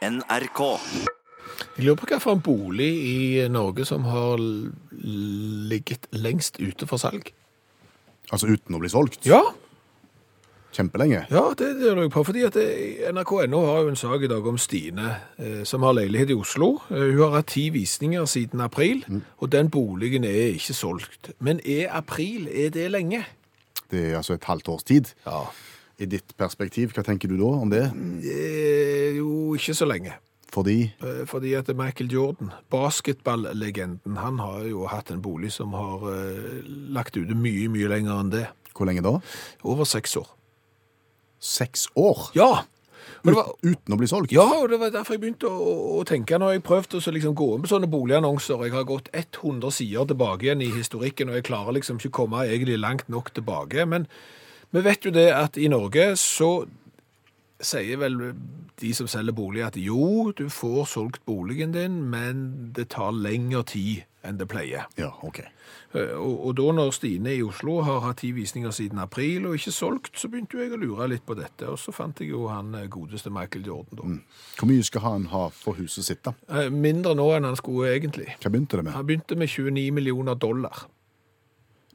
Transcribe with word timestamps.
NRK. 0.00 0.60
Jeg 1.76 1.84
lurer 1.84 1.98
på 2.00 2.06
hvilken 2.08 2.40
bolig 2.44 2.90
i 3.04 3.48
Norge 3.52 3.84
som 3.84 4.04
har 4.08 4.40
ligget 5.70 6.08
lengst 6.16 6.60
ute 6.60 6.88
for 6.88 7.00
salg. 7.00 7.32
Altså 8.32 8.48
uten 8.48 8.76
å 8.76 8.80
bli 8.80 8.90
solgt? 8.92 9.26
Ja, 9.28 9.42
Kjempelenge? 10.70 11.24
ja 11.30 11.42
det, 11.58 11.68
lurer 11.80 12.04
jeg 12.04 12.12
på. 12.14 12.22
Fordi 12.24 12.44
at 12.46 12.56
NRK.no 13.10 13.62
har 13.66 13.80
jo 13.82 13.90
en 13.90 13.98
sak 13.98 14.22
i 14.22 14.30
dag 14.30 14.46
om 14.46 14.58
Stine, 14.58 15.16
eh, 15.42 15.62
som 15.66 15.82
har 15.82 15.96
leilighet 15.98 16.30
i 16.30 16.36
Oslo. 16.38 16.76
Eh, 16.90 17.08
hun 17.10 17.24
har 17.24 17.40
hatt 17.40 17.50
ti 17.56 17.66
visninger 17.74 18.24
siden 18.30 18.62
april, 18.62 19.02
og 19.38 19.50
den 19.50 19.70
boligen 19.70 20.24
er 20.24 20.54
ikke 20.54 20.76
solgt. 20.78 21.32
Men 21.40 21.60
er 21.66 21.90
april, 21.90 22.46
er 22.48 22.70
det 22.70 22.86
lenge? 22.94 23.24
Det 23.90 24.12
er 24.12 24.16
altså 24.20 24.38
et 24.38 24.46
halvt 24.46 24.68
års 24.68 24.86
tid. 24.86 25.10
Ja. 25.26 25.42
I 26.00 26.06
ditt 26.08 26.32
perspektiv, 26.40 26.94
hva 26.96 27.02
tenker 27.04 27.28
du 27.28 27.36
da 27.36 27.50
om 27.60 27.70
det? 27.70 27.82
Er 28.24 29.16
jo 29.18 29.54
ikke 29.58 29.74
så 29.76 29.84
lenge. 29.88 30.14
Fordi 30.50 30.78
Eh, 31.04 31.24
Fordi 31.30 31.52
at 31.54 31.68
Michael 31.76 32.10
Jordan, 32.10 32.50
basketballlegenden, 32.72 34.16
han 34.18 34.38
har 34.42 34.64
jo 34.66 34.86
hatt 34.90 35.10
en 35.12 35.20
bolig 35.22 35.52
som 35.52 35.72
har 35.76 36.02
eh, 36.10 36.64
lagt 36.96 37.16
ute 37.16 37.36
mye, 37.36 37.68
mye 37.70 37.88
lenger 37.92 38.18
enn 38.24 38.32
det. 38.32 38.46
Hvor 38.74 38.88
lenge 38.88 39.02
da? 39.04 39.18
Over 39.62 39.84
seks 39.84 40.16
år. 40.16 40.26
Seks 41.40 41.86
år? 41.96 42.30
Ja! 42.36 42.64
Men 43.24 43.34
det 43.34 43.36
var, 43.36 43.48
uten 43.64 43.94
å 43.94 43.98
bli 44.00 44.08
solgt? 44.08 44.32
ja, 44.32 44.44
og 44.62 44.70
det 44.72 44.78
var 44.80 44.90
derfor 44.94 45.16
jeg 45.16 45.20
begynte 45.22 45.48
å, 45.48 46.00
å- 46.00 46.04
tenke 46.08 46.38
når 46.40 46.54
jeg 46.56 46.62
prøvde 46.64 46.96
å 46.98 47.04
så 47.04 47.12
liksom 47.12 47.34
gå 47.36 47.48
inn 47.54 47.62
på 47.64 47.68
sånne 47.68 47.88
boligannonser. 47.92 48.62
Jeg 48.64 48.72
har 48.72 48.86
gått 48.88 49.10
100 49.12 49.70
sider 49.76 50.06
tilbake 50.08 50.46
igjen 50.48 50.62
i 50.64 50.70
historikken, 50.72 51.28
og 51.28 51.36
jeg 51.36 51.44
klarer 51.50 51.76
liksom 51.76 52.00
ikke 52.00 52.12
å 52.12 52.18
komme 52.22 52.46
egentlig 52.48 52.78
langt 52.80 53.08
nok 53.12 53.28
tilbake. 53.36 53.84
Men 53.88 54.06
vi 54.72 54.80
vet 54.86 55.04
jo 55.04 55.10
det 55.14 55.28
at 55.34 55.56
i 55.58 55.68
Norge 55.72 56.12
så 56.20 56.50
sier 57.60 57.98
vel 58.00 58.20
de 58.80 58.90
som 58.96 59.08
selger 59.10 59.34
bolig 59.36 59.60
at 59.66 59.76
jo, 59.76 60.30
du 60.32 60.46
får 60.48 60.86
solgt 60.88 61.24
boligen 61.28 61.74
din, 61.76 61.98
men 62.08 62.70
det 62.76 62.88
tar 62.94 63.12
lengre 63.12 63.60
tid 63.68 64.06
enn 64.24 64.36
det 64.40 64.46
pleier. 64.52 64.86
Ja, 65.00 65.10
ok. 65.24 65.38
Eh, 65.96 66.12
Og, 66.16 66.46
og 66.46 66.54
da 66.56 66.72
når 66.76 66.90
Stine 66.92 67.32
i 67.36 67.42
Oslo 67.44 67.78
har 67.84 68.00
hatt 68.04 68.18
ti 68.20 68.30
visninger 68.36 68.72
siden 68.72 68.98
april 69.00 69.46
og 69.48 69.56
ikke 69.56 69.72
solgt, 69.72 70.10
så 70.20 70.28
begynte 70.28 70.60
jeg 70.60 70.72
å 70.76 70.80
lure 70.80 71.08
litt 71.08 71.24
på 71.28 71.36
dette, 71.38 71.68
og 71.68 71.78
så 71.80 71.92
fant 71.92 72.20
jeg 72.20 72.32
jo 72.32 72.46
han 72.48 72.74
eh, 72.76 72.88
godeste 72.92 73.32
Michael 73.32 73.64
Jordan 73.68 74.00
da. 74.00 74.08
Hvor 74.60 74.68
mye 74.72 74.84
skal 74.84 75.04
han 75.06 75.26
ha 75.32 75.46
for 75.56 75.76
huset 75.80 76.04
sitt, 76.08 76.22
da? 76.24 76.32
Eh, 76.52 76.68
Mindre 76.72 77.14
nå 77.16 77.28
enn 77.36 77.48
han 77.48 77.56
skulle 77.60 77.92
egentlig. 77.96 78.28
Hva 78.40 78.52
begynte 78.52 78.80
det 78.80 78.86
med? 78.88 78.96
Han 78.96 79.08
begynte 79.08 79.36
med 79.40 79.48
29 79.52 79.88
millioner 79.96 80.36
dollar. 80.40 80.84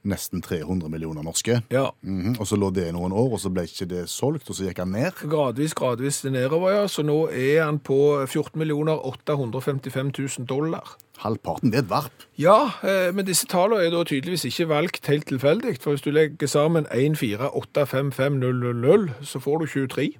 Nesten 0.05 0.41
300 0.45 0.89
millioner 0.93 1.23
norske. 1.25 1.63
Ja, 1.73 1.87
Mhm, 2.05 2.35
Og 2.39 2.45
så 2.47 2.55
lå 2.55 2.69
det 2.73 2.87
i 2.87 2.91
noen 2.93 3.11
år, 3.11 3.31
og 3.33 3.39
så 3.41 3.49
ble 3.49 3.63
ikke 3.65 3.87
det 3.89 4.03
solgt, 4.09 4.49
og 4.49 4.55
så 4.55 4.67
gikk 4.67 4.77
han 4.83 4.91
ned. 4.91 5.11
gradvis, 5.25 5.73
gradvis 5.73 6.23
nedover, 6.23 6.71
ja. 6.71 6.83
Så 6.87 7.01
nå 7.03 7.27
er 7.33 7.63
han 7.65 7.79
på 7.79 7.97
14 8.27 8.59
millioner 8.59 8.99
855 9.05 10.11
000 10.39 10.45
dollar. 10.47 10.95
Halvparten, 11.17 11.71
det 11.71 11.79
er 11.79 11.83
et 11.83 11.89
varp. 11.89 12.25
Ja, 12.37 12.69
eh, 12.83 13.11
men 13.15 13.25
disse 13.25 13.47
tallene 13.47 13.85
er 13.85 13.89
da 13.89 14.03
tydeligvis 14.03 14.45
ikke 14.45 14.67
valgt 14.69 15.07
helt 15.07 15.25
tilfeldig, 15.27 15.77
for 15.81 15.91
hvis 15.95 16.01
du 16.05 16.11
legger 16.11 16.47
sammen 16.47 16.85
1, 16.91 17.17
4, 17.17 17.49
8, 17.55 17.85
5, 17.87 18.11
5, 18.11 18.31
0, 18.39 18.53
0, 18.59 18.75
0, 18.75 19.09
så 19.23 19.39
får 19.39 19.59
du 19.59 19.65
23 19.65 20.11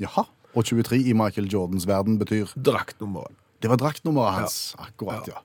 Jaha. 0.00 0.24
Og 0.54 0.64
23 0.64 1.02
i 1.08 1.12
Michael 1.12 1.46
Jordans 1.52 1.86
verden 1.86 2.18
betyr 2.18 2.46
Draktnummeret. 2.56 3.34
Det 3.62 3.68
var 3.70 3.76
draktnummeret 3.76 4.32
hans. 4.34 4.74
Akkurat, 4.78 5.26
ja. 5.28 5.40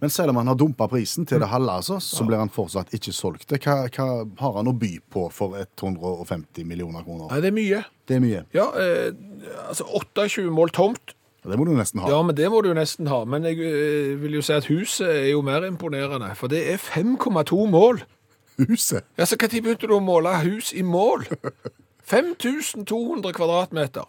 Men 0.00 0.12
selv 0.12 0.32
om 0.32 0.40
han 0.40 0.50
har 0.50 0.58
dumpa 0.58 0.88
prisen 0.92 1.26
til 1.28 1.40
det 1.40 1.48
halve, 1.50 1.78
altså, 1.80 1.98
så 2.02 2.26
blir 2.28 2.40
han 2.40 2.52
fortsatt 2.52 2.92
ikke 2.96 3.14
solgt. 3.16 3.52
Hva, 3.56 3.76
hva 3.88 4.08
har 4.40 4.58
han 4.58 4.70
å 4.70 4.74
by 4.76 4.92
på 5.12 5.26
for 5.34 5.56
150 5.58 6.66
millioner 6.68 7.06
kroner? 7.06 7.30
Nei, 7.32 7.40
det 7.44 7.52
er 7.52 7.56
mye. 7.56 7.84
Det 8.06 8.18
er 8.18 8.24
mye. 8.24 8.42
Ja, 8.56 8.66
eh, 8.80 9.12
altså 9.68 9.86
28 9.88 10.50
mål 10.52 10.74
tomt. 10.76 11.16
Det 11.46 11.58
må 11.58 11.64
du 11.68 11.76
nesten 11.78 12.02
ha. 12.02 12.10
Ja, 12.10 12.18
men 12.26 12.34
det 12.34 12.48
må 12.50 12.60
du 12.64 12.72
nesten 12.74 13.06
ha. 13.10 13.20
Men 13.28 13.46
jeg 13.46 13.60
eh, 13.62 14.16
vil 14.18 14.38
jo 14.38 14.44
si 14.44 14.54
at 14.56 14.66
huset 14.66 15.06
er 15.06 15.30
jo 15.30 15.44
mer 15.46 15.66
imponerende, 15.68 16.32
for 16.38 16.50
det 16.50 16.64
er 16.72 16.82
5,2 16.82 17.66
mål. 17.70 18.02
Huset. 18.56 19.04
Ja, 19.18 19.26
så 19.28 19.36
Når 19.36 19.60
begynte 19.62 19.86
du 19.86 19.94
å 19.94 20.00
måle 20.00 20.32
hus 20.42 20.72
i 20.72 20.82
mål? 20.82 21.26
5200 22.06 23.32
kvadratmeter. 23.34 24.06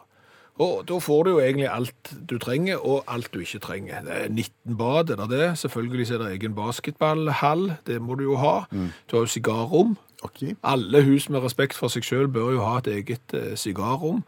Og 0.63 0.81
da 0.89 0.97
får 1.03 1.23
du 1.23 1.29
jo 1.35 1.39
egentlig 1.43 1.67
alt 1.69 2.11
du 2.29 2.37
trenger, 2.41 2.81
og 2.81 3.03
alt 3.07 3.29
du 3.33 3.39
ikke 3.43 3.61
trenger. 3.61 4.01
Det 4.07 4.15
er 4.15 4.29
19 4.29 4.77
bad, 4.77 5.13
er 5.13 5.21
det 5.21 5.29
det? 5.29 5.51
Selvfølgelig 5.61 6.11
er 6.11 6.23
det 6.23 6.31
egen 6.33 6.55
basketballhall, 6.57 7.71
det 7.87 8.01
må 8.01 8.17
du 8.17 8.23
jo 8.23 8.37
ha. 8.41 8.57
Du 8.71 9.17
har 9.17 9.27
jo 9.27 9.33
sigarrom. 9.37 9.97
Okay. 10.23 10.55
Alle 10.63 11.03
hus 11.05 11.29
med 11.29 11.43
respekt 11.45 11.77
for 11.77 11.93
seg 11.93 12.05
selv 12.05 12.31
bør 12.33 12.55
jo 12.55 12.63
ha 12.65 12.79
et 12.79 12.87
eget 12.89 13.33
eh, 13.37 13.53
sigarrom. 13.59 14.23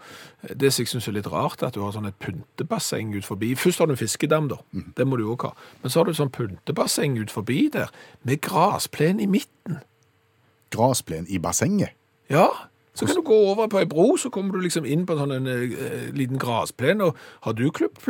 Det 0.46 0.70
som 0.74 0.84
jeg 0.84 0.92
syns 0.92 1.08
er 1.10 1.16
litt 1.18 1.30
rart, 1.32 1.64
er 1.64 1.72
at 1.72 1.78
du 1.78 1.82
har 1.82 1.96
sånn 1.96 2.06
et 2.12 2.20
pyntebasseng 2.22 3.16
ut 3.16 3.26
forbi. 3.26 3.56
Først 3.58 3.82
har 3.82 3.90
du 3.90 3.96
en 3.96 4.00
fiskedam, 4.00 4.52
da. 4.52 4.60
Det 4.98 5.08
må 5.08 5.18
du 5.18 5.26
også 5.26 5.50
ha. 5.50 5.70
Men 5.82 5.94
så 5.94 6.00
har 6.02 6.10
du 6.10 6.14
sånn 6.14 6.34
pyntebasseng 6.36 7.18
ut 7.18 7.34
forbi 7.34 7.64
der, 7.74 7.90
med 8.22 8.44
grasplen 8.46 9.20
i 9.24 9.26
midten. 9.30 9.82
Grasplen 10.70 11.26
i 11.26 11.42
bassenget. 11.42 11.98
Ja, 12.30 12.52
så 12.94 13.06
kan 13.06 13.16
du 13.16 13.22
gå 13.22 13.36
over 13.52 13.68
på 13.68 13.80
ei 13.80 13.88
bro, 13.90 14.18
så 14.18 14.30
kommer 14.30 14.54
du 14.54 14.64
liksom 14.64 14.86
inn 14.86 15.06
på 15.06 15.16
en 15.16 15.20
sånn 15.24 15.36
en, 15.38 15.48
eh, 15.48 16.10
liten 16.16 16.40
grasplen. 16.42 17.02
Og 17.02 17.18
har 17.46 17.54
du 17.54 17.70
klippet 17.72 18.02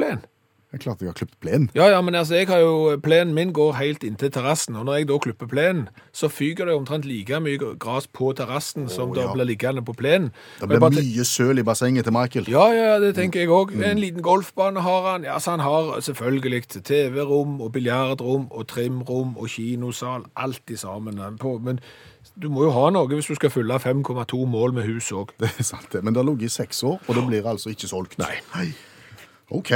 plen? 0.69 0.80
Det 0.80 0.80
er 0.80 0.84
klart 0.84 1.02
jeg 1.02 1.09
har 1.09 1.13
klippet 1.18 1.40
plenen. 1.41 1.69
Ja, 1.75 1.88
ja, 1.90 2.02
men 2.02 2.16
altså, 2.16 2.35
jeg 2.35 2.47
har 2.47 2.59
jo, 2.59 2.97
plenen 3.03 3.34
min 3.34 3.53
går 3.53 3.74
helt 3.74 4.03
inntil 4.03 4.31
terrassen, 4.31 4.75
og 4.75 4.85
når 4.85 4.94
jeg 4.94 5.07
da 5.09 5.18
klipper 5.18 5.47
plenen, 5.47 5.88
så 6.13 6.28
fyker 6.30 6.66
det 6.66 6.75
omtrent 6.75 7.06
like 7.06 7.40
mye 7.40 7.57
gras 7.80 8.07
på 8.07 8.34
terrassen 8.34 8.90
som 8.90 9.13
det 9.13 9.24
ja. 9.24 9.34
blir 9.34 9.46
liggende 9.46 9.81
på 9.81 9.94
plenen. 9.94 10.31
Det 10.59 10.69
blir 10.69 10.80
bare 10.80 10.91
mye 11.02 11.25
søl 11.25 11.59
i 11.59 11.63
bassenget 11.63 12.06
til 12.06 12.13
Michael. 12.13 12.46
Ja, 12.50 12.68
ja, 12.74 13.00
det 13.00 13.16
tenker 13.16 13.40
jeg 13.40 13.50
òg. 13.50 13.74
En 13.81 14.00
liten 14.00 14.22
golfbane 14.22 14.81
har 14.85 15.12
han. 15.12 15.25
Ja, 15.25 15.40
så 15.40 15.56
han 15.56 15.59
har 15.59 16.00
selvfølgelig 16.06 16.84
TV-rom 16.84 17.62
og 17.62 17.72
biljardrom 17.72 18.51
og 18.51 18.68
trimrom 18.68 19.38
og 19.38 19.50
kinosal. 19.50 20.28
Alt 20.36 20.69
i 20.69 20.75
sammen. 20.75 21.18
På. 21.40 21.57
Men 21.57 21.80
du 22.38 22.50
må 22.50 22.68
jo 22.68 22.75
ha 22.75 22.90
noe 22.94 23.09
hvis 23.09 23.31
du 23.31 23.36
skal 23.36 23.50
fylle 23.50 23.80
5,2 23.81 24.46
mål 24.46 24.74
med 24.78 24.86
hus 24.86 25.09
òg. 25.12 25.34
Det 25.40 25.50
er 25.50 25.66
sant 25.66 25.90
det. 25.94 26.03
Men 26.03 26.13
det 26.13 26.24
har 26.24 26.30
ligget 26.30 26.51
i 26.51 26.56
seks 26.59 26.84
år, 26.84 27.01
og 27.07 27.16
det 27.16 27.25
blir 27.28 27.50
altså 27.50 27.74
ikke 27.74 27.90
solgt. 27.90 28.19
Nei. 28.22 28.69
OK. 29.50 29.74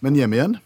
Men 0.00 0.16
hjem 0.16 0.34
igjen? 0.36 0.58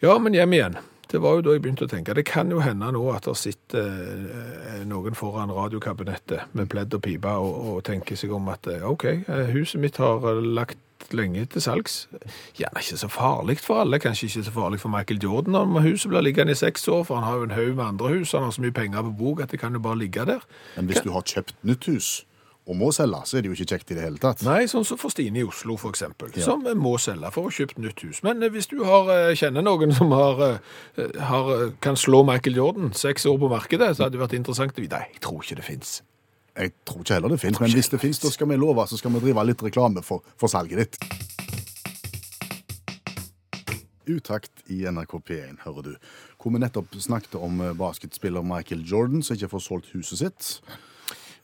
Ja, 0.00 0.18
men 0.18 0.34
hjem 0.34 0.52
igjen. 0.52 0.78
Det 1.06 1.20
var 1.22 1.36
jo 1.36 1.44
da 1.46 1.52
jeg 1.54 1.62
begynte 1.62 1.86
å 1.86 1.90
tenke. 1.90 2.14
Det 2.18 2.26
kan 2.26 2.50
jo 2.50 2.58
hende 2.64 2.88
nå 2.92 3.04
at 3.14 3.28
det 3.28 3.36
sitter 3.38 3.86
eh, 3.86 4.80
noen 4.90 5.14
foran 5.14 5.52
radiokabinettet 5.54 6.56
med 6.58 6.68
pledd 6.72 6.96
og 6.98 7.04
pipe 7.06 7.30
og, 7.30 7.54
og 7.70 7.78
tenker 7.86 8.18
seg 8.18 8.34
om 8.34 8.50
at 8.50 8.66
eh, 8.72 8.82
OK, 8.82 9.06
eh, 9.22 9.52
huset 9.54 9.80
mitt 9.80 10.00
har 10.02 10.26
lagt 10.42 10.82
lenge 11.14 11.44
til 11.52 11.62
salgs. 11.62 12.08
Gjerne 12.58 12.82
ikke 12.82 12.98
så 12.98 13.08
farlig 13.12 13.58
for 13.62 13.84
alle. 13.84 14.00
Kanskje 14.02 14.26
ikke 14.26 14.46
så 14.48 14.54
farlig 14.56 14.80
for 14.82 14.90
Michael 14.90 15.22
Jordan 15.22 15.54
om 15.60 15.78
huset 15.84 16.10
blir 16.10 16.26
liggende 16.26 16.56
i 16.56 16.58
seks 16.58 16.88
år, 16.90 17.04
for 17.06 17.20
han 17.20 17.28
har 17.28 17.38
jo 17.38 17.46
en 17.46 17.54
haug 17.54 17.74
med 17.76 17.84
andre 17.84 18.14
hus. 18.16 18.34
Han 18.34 18.48
har 18.48 18.56
så 18.56 18.64
mye 18.64 18.74
penger 18.74 19.06
på 19.06 19.14
bok 19.20 19.44
at 19.44 19.54
det 19.54 19.62
kan 19.62 19.78
jo 19.78 19.84
bare 19.84 20.00
ligge 20.02 20.26
der. 20.26 20.42
Men 20.74 20.90
hvis 20.90 21.04
du 21.06 21.12
har 21.14 21.22
kjøpt 21.22 21.54
nytt 21.62 21.86
hus 21.86 22.25
og 22.66 22.74
må 22.74 22.88
selge, 22.94 23.20
så 23.30 23.38
er 23.38 23.44
det 23.44 23.50
jo 23.50 23.54
ikke 23.54 23.76
kjekt 23.76 23.92
i 23.92 23.96
det 23.96 24.02
hele 24.02 24.18
tatt. 24.22 24.42
Nei, 24.46 24.64
sånn 24.70 24.84
som 24.86 24.98
for 24.98 25.14
Stine 25.14 25.38
i 25.38 25.46
Oslo, 25.46 25.76
for 25.78 25.94
eksempel, 25.94 26.32
som 26.42 26.64
må 26.80 26.96
selge 26.98 27.30
for 27.34 27.46
å 27.46 27.52
kjøpe 27.54 27.78
nytt 27.82 28.02
hus. 28.02 28.22
Men 28.26 28.42
eh, 28.42 28.50
hvis 28.50 28.66
du 28.72 28.80
har, 28.86 29.06
eh, 29.14 29.34
kjenner 29.38 29.62
noen 29.62 29.94
som 29.94 30.10
har, 30.14 30.42
eh, 30.98 31.20
har, 31.28 31.52
kan 31.84 31.98
slå 31.98 32.24
Michael 32.26 32.58
Jordan 32.58 32.90
seks 32.96 33.28
år 33.30 33.38
på 33.38 33.50
markedet, 33.52 33.92
så 33.94 34.06
hadde 34.06 34.18
det 34.18 34.24
vært 34.24 34.34
interessant 34.38 34.74
å 34.74 34.82
vite. 34.82 34.98
Nei, 34.98 35.14
jeg 35.14 35.22
tror 35.22 35.44
ikke 35.44 35.60
det 35.60 35.66
fins. 35.68 35.92
Jeg 36.56 36.72
tror 36.88 37.04
ikke 37.04 37.20
heller 37.20 37.34
det 37.36 37.38
finnes, 37.44 37.62
men 37.62 37.70
hvis 37.76 37.92
det 37.92 38.00
finnes, 38.02 38.18
da 38.24 38.32
skal 38.34 38.50
vi 38.50 38.58
love, 38.58 38.88
så 38.90 38.98
skal 38.98 39.14
vi 39.14 39.22
drive 39.28 39.46
litt 39.46 39.62
reklame 39.62 40.02
for, 40.02 40.26
for 40.40 40.50
salget 40.50 40.82
ditt. 40.82 40.98
Utakt 44.10 44.66
i 44.72 44.80
NRK 44.90 45.20
P1, 45.22 45.62
hører 45.62 45.92
du. 45.92 46.10
Hvor 46.40 46.54
vi 46.54 46.62
nettopp 46.62 46.98
snakket 46.98 47.38
om 47.38 47.62
basketspiller 47.78 48.42
Michael 48.46 48.82
Jordan, 48.86 49.22
som 49.22 49.38
ikke 49.38 49.52
får 49.54 49.66
solgt 49.68 49.94
huset 49.94 50.22
sitt. 50.24 50.52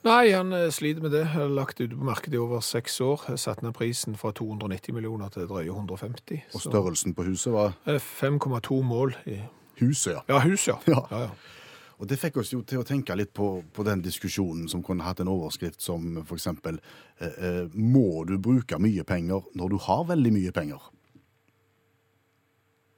Nei, 0.02 0.32
han 0.34 0.52
eh, 0.52 0.68
sliter 0.74 1.04
med 1.04 1.12
det. 1.14 1.24
Har 1.30 1.48
lagt 1.48 1.80
ute 1.80 1.94
på 1.94 2.04
markedet 2.04 2.34
i 2.34 2.42
over 2.42 2.60
seks 2.66 3.00
år. 3.00 3.22
Satt 3.38 3.62
ned 3.62 3.74
prisen 3.78 4.16
fra 4.18 4.32
290 4.34 4.96
millioner 4.96 5.30
til 5.30 5.46
drøye 5.46 5.70
150. 5.70 6.42
Og 6.56 6.64
størrelsen 6.64 7.14
på 7.14 7.26
huset 7.28 7.54
var 7.54 7.76
eh, 7.86 8.02
5,2 8.02 8.82
mål 8.82 9.14
i 9.30 9.38
huset, 9.78 10.16
ja. 10.16 10.22
Ja, 10.28 10.40
huset, 10.42 10.74
ja. 10.90 10.94
Ja. 10.96 11.04
ja, 11.10 11.20
ja. 11.28 11.58
Og 12.02 12.08
det 12.10 12.18
fikk 12.18 12.40
oss 12.42 12.50
jo 12.50 12.64
til 12.66 12.80
å 12.80 12.86
tenke 12.86 13.14
litt 13.14 13.30
på, 13.30 13.46
på 13.70 13.84
den 13.86 14.00
diskusjonen 14.02 14.66
som 14.70 14.82
kunne 14.82 15.06
hatt 15.06 15.20
en 15.22 15.30
overskrift 15.30 15.84
som 15.84 16.16
eksempel 16.24 16.80
eh, 17.22 17.36
eh, 17.38 17.66
Må 17.78 18.24
du 18.26 18.40
bruke 18.42 18.80
mye 18.82 19.04
penger 19.06 19.46
når 19.54 19.70
du 19.70 19.78
har 19.86 20.02
veldig 20.08 20.32
mye 20.34 20.54
penger? 20.56 20.88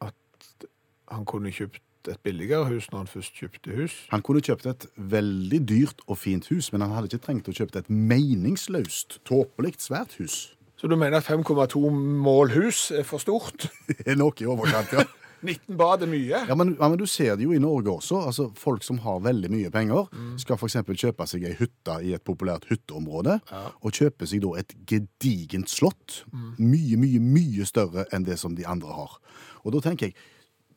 At 0.09 0.69
han 1.13 1.29
kunne 1.29 1.53
kjøpt 1.53 1.83
et 2.13 2.21
billigere 2.27 2.67
hus 2.69 2.91
når 2.93 3.05
han 3.05 3.11
først 3.11 3.39
kjøpte 3.41 3.77
hus. 3.79 3.97
Han 4.13 4.23
kunne 4.25 4.43
kjøpt 4.45 4.67
et 4.71 4.87
veldig 4.97 5.61
dyrt 5.69 6.05
og 6.07 6.19
fint 6.21 6.47
hus, 6.53 6.73
men 6.73 6.85
han 6.85 6.95
hadde 6.97 7.11
ikke 7.13 7.25
trengt 7.27 7.51
å 7.51 7.57
kjøpe 7.57 7.81
et 7.83 7.91
meningsløst, 7.91 9.21
tåpelig 9.29 9.77
svært 9.83 10.17
hus. 10.21 10.55
Så 10.77 10.91
du 10.91 10.97
mener 11.01 11.21
at 11.23 11.29
5,2 11.29 11.81
mål 11.95 12.51
hus 12.59 12.91
er 12.93 13.07
for 13.09 13.23
stort? 13.23 13.69
Det 13.89 14.03
er 14.07 14.19
nok 14.21 14.43
i 14.43 14.49
overkant, 14.51 14.93
ja. 14.93 15.05
19 15.45 15.77
bad 15.77 16.01
er 16.01 16.09
mye. 16.09 16.39
Ja 16.49 16.55
men, 16.57 16.71
ja, 16.81 16.89
men 16.89 16.97
du 16.97 17.05
ser 17.11 17.35
det 17.37 17.45
jo 17.45 17.53
i 17.53 17.61
Norge 17.61 17.93
også. 17.93 18.23
Altså, 18.31 18.47
Folk 18.57 18.85
som 18.87 18.97
har 19.05 19.19
veldig 19.27 19.51
mye 19.53 19.71
penger, 19.73 20.07
skal 20.41 20.57
f.eks. 20.57 20.79
kjøpe 20.97 21.27
seg 21.29 21.45
ei 21.45 21.53
hytte 21.59 21.99
i 22.01 22.15
et 22.17 22.25
populært 22.25 22.65
hytteområde, 22.71 23.39
og 23.53 23.93
kjøpe 23.93 24.25
seg 24.31 24.41
da 24.45 24.55
et 24.63 24.73
gedigent 24.89 25.69
slott. 25.69 26.23
Mye, 26.57 26.97
mye, 26.97 27.21
mye 27.21 27.67
større 27.69 28.07
enn 28.17 28.25
det 28.25 28.39
som 28.41 28.57
de 28.57 28.65
andre 28.65 28.97
har. 28.97 29.19
Og 29.65 29.77
da 29.77 29.85
tenker 29.85 30.09
jeg, 30.09 30.17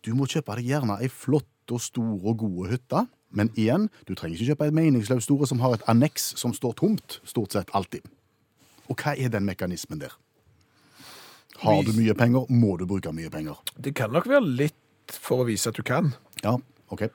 du 0.07 0.13
må 0.15 0.25
kjøpe 0.31 0.55
deg 0.57 0.69
gjerne 0.71 0.95
ei 1.03 1.09
flott 1.11 1.73
og 1.75 1.81
stor 1.83 2.23
og 2.31 2.37
god 2.45 2.69
hytte. 2.71 3.03
Men 3.35 3.49
igjen, 3.59 3.89
du 4.07 4.13
trenger 4.15 4.37
ikke 4.39 4.53
kjøpe 4.53 4.67
ei 4.69 4.75
meningsløs 4.77 5.25
store 5.27 5.47
som 5.49 5.59
har 5.59 5.75
et 5.75 5.83
anneks 5.91 6.29
som 6.39 6.53
står 6.55 6.77
tomt, 6.79 7.17
stort 7.27 7.51
sett 7.57 7.73
alltid. 7.75 8.05
Og 8.87 8.95
hva 9.03 9.17
er 9.19 9.27
den 9.33 9.43
mekanismen 9.49 9.99
der? 9.99 10.13
Har 11.59 11.81
du 11.83 11.91
mye 11.97 12.13
penger, 12.15 12.45
må 12.53 12.75
du 12.79 12.85
bruke 12.87 13.11
mye 13.17 13.31
penger. 13.33 13.59
Det 13.81 13.95
kan 13.97 14.13
nok 14.13 14.27
være 14.29 14.45
litt 14.47 15.11
for 15.11 15.41
å 15.43 15.47
vise 15.47 15.71
at 15.71 15.77
du 15.79 15.83
kan, 15.87 16.13
Ja, 16.43 16.55
OK. 16.93 17.07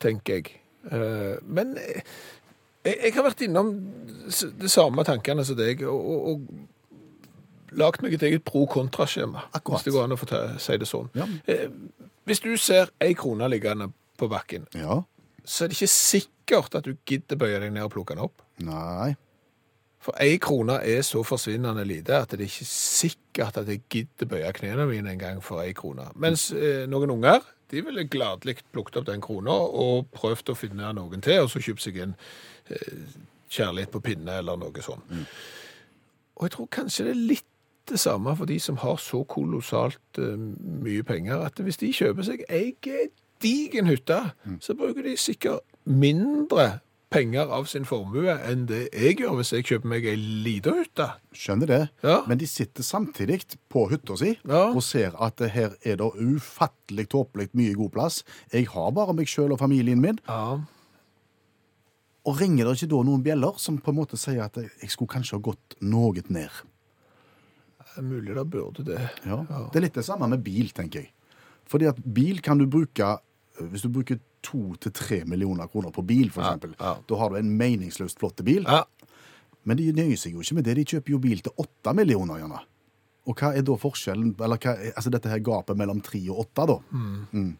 tenker 0.00 0.38
jeg. 0.40 0.52
Eh, 0.90 1.36
Men 1.44 1.74
eh, 1.76 2.00
jeg, 2.86 2.96
jeg 3.04 3.14
har 3.18 3.26
vært 3.26 3.42
innom 3.44 3.72
de 4.30 4.70
samme 4.70 5.04
tankene 5.04 5.44
som 5.44 5.58
deg, 5.58 5.82
og, 5.84 6.00
og, 6.00 6.28
og 6.30 6.68
lagt 7.72 8.02
meg 8.02 8.14
et 8.14 8.22
eget 8.22 8.44
pro-kontra-skjema, 8.44 9.46
hvis 9.54 9.84
det 9.86 9.92
går 9.94 10.04
an 10.04 10.12
å 10.16 10.18
få 10.20 10.28
si 10.60 10.76
det 10.80 10.88
sånn. 10.88 11.10
Ja. 11.14 11.26
Eh, 11.46 11.68
Hvis 12.26 12.40
du 12.44 12.52
ser 12.60 12.90
ei 13.00 13.14
krone 13.14 13.48
liggende 13.50 13.88
på 14.18 14.28
bakken, 14.30 14.66
Ja. 14.74 15.02
så 15.44 15.64
er 15.64 15.68
det 15.68 15.76
ikke 15.80 15.88
sikkert 15.88 16.74
at 16.74 16.84
du 16.84 16.94
gidder 17.06 17.36
bøye 17.36 17.58
deg 17.60 17.72
ned 17.72 17.82
og 17.82 17.90
plukke 17.92 18.14
den 18.14 18.22
opp. 18.24 18.42
Nei. 18.58 19.16
For 20.00 20.14
ei 20.20 20.38
krone 20.38 20.78
er 20.84 21.02
så 21.02 21.22
forsvinnende 21.24 21.84
lite 21.84 22.14
at 22.22 22.30
det 22.30 22.40
er 22.40 22.44
ikke 22.46 22.66
sikkert 22.68 23.56
at 23.58 23.66
jeg 23.68 23.82
gidder 23.90 24.26
bøye 24.26 24.52
knærne 24.52 24.86
mine 24.88 25.10
en 25.10 25.18
gang 25.18 25.40
for 25.44 25.60
ei 25.60 25.72
krone. 25.72 26.06
Mens 26.14 26.50
eh, 26.52 26.86
noen 26.86 27.10
unger 27.10 27.40
de 27.70 27.82
ville 27.84 28.04
gladelig 28.08 28.58
plukket 28.72 28.96
opp 28.96 29.06
den 29.06 29.20
krona 29.20 29.50
og 29.52 30.08
prøvd 30.12 30.50
å 30.50 30.56
finne 30.56 30.92
noen 30.96 31.20
til, 31.22 31.40
og 31.44 31.50
så 31.52 31.60
kjøpt 31.60 31.80
seg 31.84 31.98
en 32.02 32.14
eh, 32.70 33.04
kjærlighet 33.50 33.90
på 33.92 34.00
pinne 34.00 34.38
eller 34.40 34.56
noe 34.56 34.82
sånt. 34.82 35.04
Og 36.36 36.46
jeg 36.46 36.54
tror 36.56 36.68
kanskje 36.72 37.04
det 37.04 37.12
er 37.16 37.26
litt 37.34 37.46
det 37.90 38.00
samme 38.00 38.32
for 38.38 38.48
de 38.50 38.58
som 38.62 38.78
har 38.82 38.96
så 39.02 39.22
kolossalt 39.28 40.18
uh, 40.18 40.36
mye 40.82 41.02
penger, 41.06 41.42
at 41.46 41.58
hvis 41.60 41.80
de 41.82 41.92
kjøper 41.94 42.26
seg 42.26 42.44
ei 42.48 42.70
gedigen 42.84 43.90
hytte, 43.90 44.20
så 44.62 44.76
bruker 44.78 45.04
de 45.06 45.16
sikkert 45.20 45.66
mindre 45.84 46.80
penger 47.10 47.50
av 47.50 47.64
sin 47.66 47.82
formue 47.88 48.30
enn 48.46 48.68
det 48.70 48.84
jeg 48.94 49.16
gjør 49.18 49.40
hvis 49.40 49.48
jeg 49.56 49.64
kjøper 49.66 49.90
meg 49.90 50.04
ei 50.06 50.14
lita 50.46 50.76
hytte. 50.76 51.06
Skjønner 51.34 51.66
det. 51.66 51.80
Ja. 52.06 52.20
Men 52.30 52.38
de 52.38 52.46
sitter 52.46 52.86
samtidig 52.86 53.40
på 53.72 53.88
hytta 53.90 54.14
si 54.20 54.36
Ja. 54.46 54.68
og 54.70 54.82
ser 54.86 55.16
at 55.18 55.42
her 55.50 55.74
er 55.82 55.98
det 55.98 56.10
ufattelig 56.22 57.08
tåpelig 57.10 57.48
mye 57.58 57.74
god 57.74 57.90
plass. 57.96 58.22
Jeg 58.52 58.68
har 58.70 58.92
bare 58.94 59.16
meg 59.18 59.26
sjøl 59.26 59.52
og 59.56 59.58
familien 59.58 60.00
min. 60.00 60.20
Ja. 60.28 60.60
Og 62.28 62.36
ringer 62.40 62.68
det 62.68 62.76
ikke 62.78 62.92
da 62.94 63.02
noen 63.08 63.22
bjeller 63.24 63.58
som 63.58 63.78
på 63.82 63.90
en 63.90 63.96
måte 63.96 64.18
sier 64.20 64.44
at 64.44 64.56
jeg 64.60 64.90
skulle 64.92 65.10
kanskje 65.10 65.38
ha 65.38 65.42
gått 65.50 65.78
noe 65.80 66.22
ned? 66.28 66.50
Mulig 67.98 68.34
det 68.36 68.44
burde 68.52 68.84
det. 68.86 69.00
Ja. 69.26 69.40
Det 69.72 69.80
er 69.80 69.84
litt 69.86 69.96
det 69.98 70.04
samme 70.06 70.28
med 70.30 70.42
bil, 70.46 70.70
tenker 70.76 71.02
jeg. 71.02 71.10
Fordi 71.70 71.88
at 71.90 71.98
bil 72.14 72.40
kan 72.42 72.58
du 72.58 72.66
bruke 72.70 73.18
Hvis 73.60 73.82
du 73.82 73.88
bruker 73.92 74.18
to 74.42 74.74
til 74.80 74.92
tre 74.96 75.18
millioner 75.28 75.66
kroner 75.68 75.90
på 75.92 76.00
bil, 76.06 76.30
for 76.32 76.40
Ja, 76.42 76.54
eksempel, 76.54 76.72
ja. 76.80 76.94
da 77.06 77.16
har 77.20 77.28
du 77.30 77.36
en 77.36 77.50
meningsløst 77.58 78.18
flott 78.22 78.40
bil. 78.46 78.64
Ja. 78.64 78.84
Men 79.68 79.76
de 79.76 79.90
nøyer 79.92 80.16
seg 80.16 80.32
jo 80.32 80.40
ikke 80.40 80.54
med 80.56 80.64
det. 80.64 80.76
De 80.78 80.84
kjøper 80.94 81.12
jo 81.12 81.18
bil 81.20 81.42
til 81.44 81.52
åtte 81.60 81.92
millioner, 81.94 82.38
gjerne. 82.40 82.62
Og 83.28 83.36
hva 83.36 83.50
er 83.54 83.66
da 83.68 83.76
forskjellen, 83.76 84.30
eller 84.40 84.56
hva 84.56 84.72
altså 84.96 85.10
dette 85.12 85.28
her 85.28 85.42
gapet 85.44 85.76
mellom 85.76 86.00
tre 86.00 86.22
og 86.32 86.40
åtte, 86.46 86.64
da? 86.70 86.78
Mm. 86.96 87.50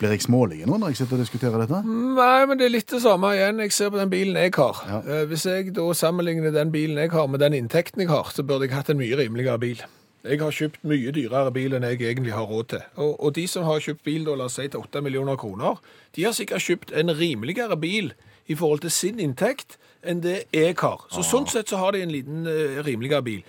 Blir 0.00 0.14
jeg 0.14 0.24
smålig 0.24 0.62
nå 0.64 0.78
når 0.80 0.94
jeg 0.94 1.02
sitter 1.02 1.18
og 1.18 1.24
diskuterer 1.26 1.60
dette? 1.60 1.82
Nei, 1.84 2.46
men 2.48 2.56
det 2.56 2.66
er 2.70 2.72
litt 2.72 2.88
det 2.88 3.02
samme 3.04 3.34
igjen. 3.36 3.58
Jeg 3.66 3.74
ser 3.76 3.90
på 3.92 4.00
den 4.00 4.12
bilen 4.12 4.38
jeg 4.40 4.54
har. 4.56 4.78
Ja. 4.88 5.00
Eh, 5.04 5.24
Hvis 5.28 5.44
jeg 5.44 5.74
da 5.76 5.84
sammenligner 5.92 6.54
den 6.54 6.72
bilen 6.72 6.96
jeg 7.02 7.12
har 7.12 7.26
med 7.28 7.42
den 7.44 7.56
inntekten 7.58 8.00
jeg 8.00 8.08
har, 8.08 8.30
så 8.32 8.42
burde 8.46 8.64
jeg 8.64 8.72
hatt 8.78 8.88
en 8.94 9.00
mye 9.00 9.18
rimeligere 9.20 9.60
bil. 9.60 9.82
Jeg 10.24 10.40
har 10.40 10.52
kjøpt 10.52 10.82
mye 10.88 11.12
dyrere 11.16 11.52
bil 11.52 11.76
enn 11.76 11.84
jeg 11.84 12.00
egentlig 12.00 12.32
har 12.36 12.48
råd 12.48 12.66
til. 12.72 12.82
Og, 12.96 13.12
og 13.24 13.34
de 13.36 13.44
som 13.48 13.64
har 13.68 13.80
kjøpt 13.80 14.02
bil 14.04 14.24
da, 14.24 14.34
la 14.36 14.48
oss 14.48 14.56
si 14.60 14.66
til 14.68 14.80
8 14.80 15.00
millioner 15.04 15.36
kroner, 15.40 15.80
de 16.16 16.24
har 16.26 16.34
sikkert 16.36 16.64
kjøpt 16.64 16.92
en 16.96 17.12
rimeligere 17.16 17.76
bil 17.80 18.12
i 18.48 18.56
forhold 18.56 18.82
til 18.84 18.92
sin 18.92 19.20
inntekt 19.20 19.76
enn 20.00 20.20
det 20.24 20.42
jeg 20.56 20.76
har. 20.80 21.04
Så 21.12 21.24
sånn 21.24 21.48
sett 21.48 21.68
så 21.72 21.80
har 21.80 21.92
de 21.96 22.02
en 22.04 22.12
liten 22.12 22.48
uh, 22.48 22.80
rimeligere 22.84 23.24
bil. 23.24 23.44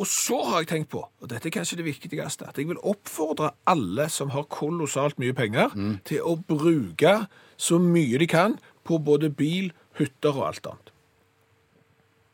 Og 0.00 0.06
så 0.08 0.38
har 0.48 0.62
jeg 0.62 0.68
tenkt 0.70 0.90
på, 0.90 1.02
og 1.20 1.28
dette 1.28 1.48
er 1.48 1.52
kanskje 1.52 1.76
det 1.76 1.84
viktigste, 1.84 2.46
at 2.48 2.56
jeg 2.58 2.68
vil 2.68 2.80
oppfordre 2.80 3.50
alle 3.68 4.08
som 4.08 4.30
har 4.32 4.46
kolossalt 4.48 5.18
mye 5.20 5.34
penger, 5.36 5.74
til 6.08 6.22
å 6.24 6.36
bruke 6.36 7.26
så 7.56 7.78
mye 7.78 8.18
de 8.18 8.26
kan 8.26 8.56
på 8.84 8.98
både 8.98 9.30
bil, 9.30 9.72
hytter 9.98 10.32
og 10.32 10.46
alt 10.48 10.66
annet. 10.66 10.92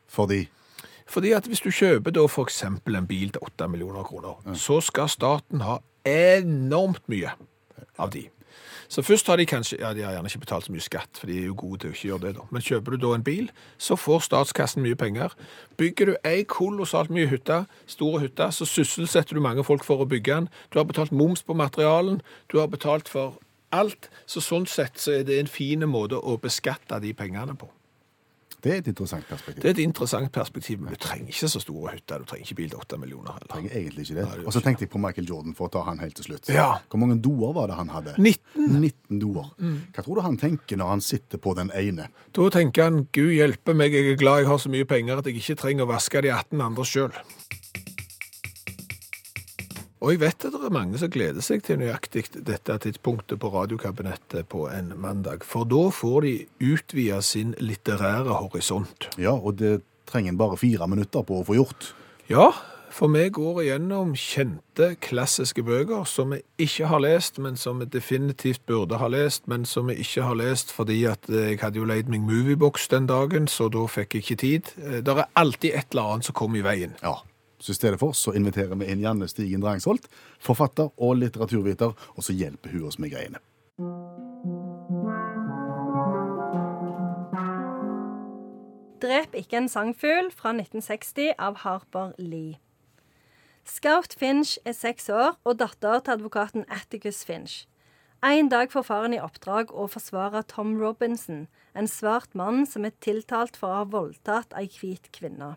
Fordi 0.08 0.49
Fordi 1.08 1.32
at 1.32 1.46
hvis 1.49 1.60
du 1.64 1.70
kjøper 1.70 2.12
da 2.12 2.20
eksempel 2.20 2.94
en 2.94 3.06
bil 3.06 3.31
til 3.32 3.40
8 3.43 3.69
millioner 3.69 4.05
kroner, 4.05 4.37
så 4.55 4.81
skal 4.81 5.08
staten 5.08 5.60
ha 5.60 5.78
enormt 6.05 7.08
mye 7.08 7.32
av 7.99 8.10
de. 8.12 8.28
Så 8.89 9.03
først 9.05 9.27
har 9.27 9.37
de 9.37 9.47
kanskje, 9.47 9.79
ja 9.81 9.93
de 9.95 10.05
har 10.05 10.15
gjerne 10.17 10.31
ikke 10.31 10.45
betalt 10.45 10.69
så 10.69 10.73
mye 10.73 10.85
skatt, 10.85 11.21
for 11.21 11.31
de 11.31 11.39
er 11.39 11.49
jo 11.50 11.56
gode 11.59 11.83
til 11.83 11.91
å 11.91 11.97
ikke 11.97 12.09
gjøre 12.09 12.25
det 12.27 12.35
da. 12.39 12.47
Men 12.50 12.65
kjøper 12.65 12.95
du 12.95 13.03
da 13.03 13.15
en 13.15 13.25
bil, 13.27 13.50
så 13.79 13.99
får 14.00 14.25
statskassen 14.29 14.85
mye 14.85 14.99
penger. 14.99 15.35
Bygger 15.81 16.12
du 16.12 16.15
ei 16.29 16.47
kolossalt 16.49 17.12
mye 17.12 17.29
hytte, 17.29 17.62
store 17.87 18.23
hytte, 18.25 18.50
så 18.53 18.69
sysselsetter 18.69 19.37
du 19.37 19.45
mange 19.45 19.65
folk 19.65 19.85
for 19.85 20.05
å 20.05 20.09
bygge 20.09 20.35
den. 20.35 20.49
Du 20.73 20.81
har 20.81 20.89
betalt 20.89 21.12
moms 21.12 21.45
på 21.45 21.56
materialen, 21.59 22.23
du 22.53 22.59
har 22.62 22.73
betalt 22.73 23.09
for 23.12 23.37
alt. 23.73 24.09
Så 24.27 24.41
sånn 24.45 24.69
sett 24.69 25.01
så 25.01 25.19
er 25.19 25.27
det 25.29 25.41
en 25.41 25.51
fin 25.51 25.85
måte 25.89 26.17
å 26.17 26.39
beskatte 26.41 27.01
de 27.05 27.12
pengene 27.17 27.56
på. 27.59 27.69
Det 28.64 28.72
er 28.72 28.81
et 28.82 28.88
interessant 28.90 29.26
perspektiv. 29.28 29.62
Det 29.62 29.69
er 29.70 29.76
et 29.76 29.82
interessant 29.84 30.32
perspektiv, 30.34 30.81
men 30.82 30.94
du 30.94 30.99
trenger 31.02 31.31
ikke 31.31 31.50
så 31.52 31.60
store 31.62 31.93
hytter. 31.94 32.25
Du 32.25 32.31
trenger 32.31 32.49
ikke 32.49 32.56
bil 32.58 32.72
til 32.72 32.81
8 32.82 32.99
millioner 32.99 33.37
heller. 33.37 33.50
Trenger 33.52 33.76
egentlig 33.78 34.06
ikke 34.06 34.16
det. 34.16 34.25
Nei, 34.26 34.38
det 34.40 34.46
Og 34.50 34.56
så 34.56 34.62
tenkte 34.64 34.87
jeg 34.87 34.90
på 34.90 35.02
Michael 35.02 35.28
Jordan, 35.31 35.55
for 35.55 35.69
å 35.69 35.72
ta 35.76 35.84
han 35.87 36.02
helt 36.02 36.16
til 36.19 36.26
slutt. 36.26 36.50
Ja. 36.50 36.69
Hvor 36.90 37.02
mange 37.02 37.20
doer 37.22 37.55
var 37.55 37.70
det 37.70 37.78
han 37.78 37.93
hadde? 37.94 38.16
19. 38.19 38.81
19 38.82 39.22
doer. 39.22 39.52
Hva 39.94 40.05
tror 40.05 40.19
du 40.19 40.25
han 40.26 40.40
tenker 40.40 40.81
når 40.81 40.94
han 40.96 41.05
sitter 41.05 41.43
på 41.43 41.55
den 41.58 41.70
ene? 41.70 42.08
Da 42.34 42.49
tenker 42.55 42.88
han, 42.88 43.05
Gud 43.14 43.31
hjelpe 43.37 43.76
meg, 43.78 43.94
jeg 43.94 44.14
er 44.16 44.19
glad 44.20 44.43
jeg 44.43 44.50
har 44.50 44.58
så 44.62 44.72
mye 44.75 44.88
penger 44.90 45.22
at 45.22 45.31
jeg 45.31 45.38
ikke 45.38 45.58
trenger 45.62 45.87
å 45.87 45.93
vaske 45.93 46.25
de 46.26 46.34
18 46.34 46.64
andre 46.66 46.88
sjøl. 46.88 47.14
Og 50.00 50.12
jeg 50.15 50.21
vet 50.23 50.45
at 50.47 50.55
det 50.55 50.62
er 50.69 50.75
mange 50.75 50.99
som 51.00 51.11
gleder 51.11 51.43
seg 51.43 51.65
til 51.67 51.81
nøyaktig 51.81 52.25
dette 52.47 52.77
tidspunktet 52.85 53.41
på 53.43 53.50
radiokabinettet 53.50 54.47
på 54.53 54.69
en 54.71 54.93
mandag, 55.00 55.43
for 55.43 55.67
da 55.67 55.89
får 55.91 56.19
de 56.27 56.35
utvida 56.62 57.19
sin 57.25 57.55
litterære 57.59 58.39
horisont. 58.39 59.09
Ja, 59.19 59.35
og 59.35 59.59
det 59.59 59.81
trenger 60.06 60.33
en 60.33 60.39
bare 60.41 60.56
fire 60.61 60.87
minutter 60.89 61.27
på 61.27 61.41
å 61.41 61.47
få 61.49 61.59
gjort. 61.59 61.93
Ja, 62.31 62.53
for 62.95 63.11
vi 63.12 63.27
går 63.35 63.59
igjennom 63.65 64.15
kjente, 64.17 64.95
klassiske 65.05 65.62
bøker 65.67 66.06
som 66.08 66.32
vi 66.32 66.39
ikke 66.65 66.89
har 66.89 67.03
lest, 67.05 67.37
men 67.43 67.58
som 67.61 67.82
vi 67.82 67.89
definitivt 67.91 68.63
burde 68.70 68.96
ha 69.03 69.11
lest, 69.13 69.44
men 69.51 69.67
som 69.69 69.91
vi 69.91 69.99
ikke 70.01 70.25
har 70.25 70.39
lest 70.39 70.72
fordi 70.72 71.03
at 71.11 71.29
eh, 71.29 71.51
jeg 71.53 71.61
hadde 71.61 71.82
jo 71.82 71.89
leid 71.89 72.08
meg 72.08 72.25
moviebox 72.25 72.89
den 72.94 73.06
dagen, 73.11 73.46
så 73.51 73.69
da 73.72 73.84
fikk 73.91 74.15
jeg 74.17 74.25
ikke 74.25 74.39
tid. 74.44 74.72
Eh, 74.79 75.01
Det 75.05 75.15
er 75.19 75.29
alltid 75.37 75.75
et 75.75 75.91
eller 75.93 76.15
annet 76.15 76.31
som 76.31 76.39
kommer 76.39 76.63
i 76.63 76.65
veien. 76.65 76.94
Ja. 77.03 77.19
Så 77.58 77.74
i 77.74 77.79
stedet 77.79 77.98
for 77.98 78.15
så 78.15 78.32
inviterer 78.38 78.79
vi 78.79 78.86
inn 78.93 79.03
Janne 79.03 79.29
Stigen 79.29 79.62
Drangsholt, 79.65 80.06
forfatter 80.38 80.93
og 80.96 81.19
litteraturviter, 81.19 81.94
og 82.15 82.24
så 82.24 82.36
hjelper 82.36 82.74
hun 82.74 82.86
oss 82.91 82.98
med 83.03 83.12
greiene. 83.15 83.43
Drep 89.03 89.34
ikke 89.38 89.60
en 89.60 89.69
sangfugl 89.70 90.31
fra 90.34 90.55
1960 90.55 91.34
av 91.38 91.60
Harper 91.62 92.15
Lee. 92.19 92.58
Scout 93.69 94.15
Finch 94.19 94.56
er 94.65 94.72
seks 94.72 95.10
år 95.12 95.36
og 95.44 95.58
datter 95.60 96.00
til 96.00 96.17
advokaten 96.17 96.65
Atticus 96.72 97.20
Finch. 97.29 97.67
En 98.24 98.48
dag 98.50 98.72
får 98.72 98.86
faren 98.88 99.15
i 99.15 99.20
oppdrag 99.22 99.70
å 99.70 99.86
forsvare 99.93 100.43
Tom 100.50 100.72
Robinson, 100.81 101.46
en 101.79 101.86
svart 101.86 102.34
mann 102.34 102.65
som 102.67 102.88
er 102.88 102.96
tiltalt 103.05 103.58
for 103.60 103.70
å 103.70 103.82
ha 103.82 103.91
voldtatt 103.93 104.56
ei 104.58 104.67
hvit 104.72 105.12
kvinne. 105.15 105.55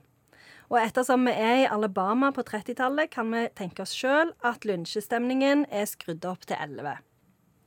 Og 0.71 0.79
ettersom 0.79 1.25
vi 1.27 1.33
er 1.35 1.57
i 1.65 1.67
Alabama 1.67 2.29
på 2.31 2.45
30-tallet, 2.47 3.11
kan 3.11 3.27
vi 3.33 3.43
tenke 3.59 3.83
oss 3.83 3.91
sjøl 3.91 4.31
at 4.47 4.63
lynsjestemningen 4.63 5.65
er 5.67 5.89
skrudd 5.89 6.23
opp 6.29 6.45
til 6.47 6.55
11. 6.55 7.01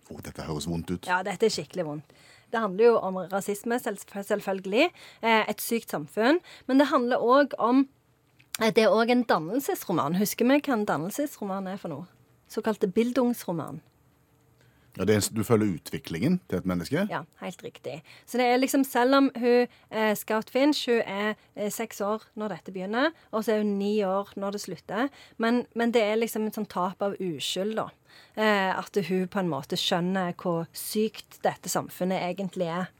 Oh, 0.09 0.21
dette 0.25 0.47
høres 0.47 0.65
vondt 0.69 0.95
ut. 0.95 1.09
Ja, 1.09 1.19
dette 1.25 1.45
er 1.45 1.53
skikkelig 1.53 1.85
vondt. 1.85 2.15
Det 2.53 2.63
handler 2.63 2.87
jo 2.87 2.95
om 3.05 3.19
rasisme, 3.29 3.77
selvfølgelig. 3.83 4.89
Eh, 5.21 5.43
et 5.51 5.61
sykt 5.61 5.93
samfunn. 5.93 6.41
Men 6.65 6.81
det 6.81 6.89
handler 6.93 7.21
òg 7.21 7.57
om 7.59 7.85
eh, 8.63 8.73
Det 8.73 8.87
er 8.87 8.95
òg 8.95 9.13
en 9.13 9.25
dannelsesroman. 9.29 10.17
Husker 10.21 10.49
vi 10.49 10.61
hva 10.63 10.77
en 10.79 10.87
dannelsesroman 10.89 11.69
er 11.69 11.81
for 11.83 11.93
noe? 11.93 12.07
Såkalte 12.49 12.89
bildungsroman. 12.89 13.83
Ja, 14.95 15.05
det 15.09 15.17
er, 15.17 15.25
du 15.35 15.43
følger 15.43 15.75
utviklingen 15.75 16.37
til 16.49 16.61
et 16.61 16.67
menneske? 16.71 17.07
Ja, 17.11 17.25
helt 17.41 17.65
riktig. 17.67 17.97
Så 18.27 18.39
det 18.39 18.47
er 18.47 18.61
liksom, 18.61 18.85
selv 18.87 19.19
om 19.19 19.31
hun 19.35 19.67
eh, 19.91 20.13
Scout 20.15 20.53
Finch 20.55 20.85
hun 20.87 21.01
er 21.03 21.35
eh, 21.57 21.71
seks 21.73 21.99
år 22.05 22.23
når 22.39 22.55
dette 22.55 22.75
begynner, 22.75 23.11
og 23.33 23.43
så 23.43 23.57
er 23.57 23.65
hun 23.65 23.75
ni 23.81 23.97
år 24.07 24.31
når 24.39 24.55
det 24.55 24.63
slutter, 24.69 25.11
men, 25.43 25.65
men 25.75 25.95
det 25.95 26.05
er 26.05 26.21
liksom 26.21 26.47
et 26.47 26.55
sånn 26.55 26.71
tap 26.71 27.03
av 27.03 27.19
uskyld, 27.19 27.75
da. 27.81 27.89
Eh, 28.39 28.71
at 28.71 29.03
hun 29.09 29.27
på 29.27 29.43
en 29.43 29.51
måte 29.51 29.79
skjønner 29.79 30.37
hvor 30.39 30.69
sykt 30.71 31.41
dette 31.43 31.73
samfunnet 31.73 32.23
egentlig 32.23 32.71
er. 32.71 32.93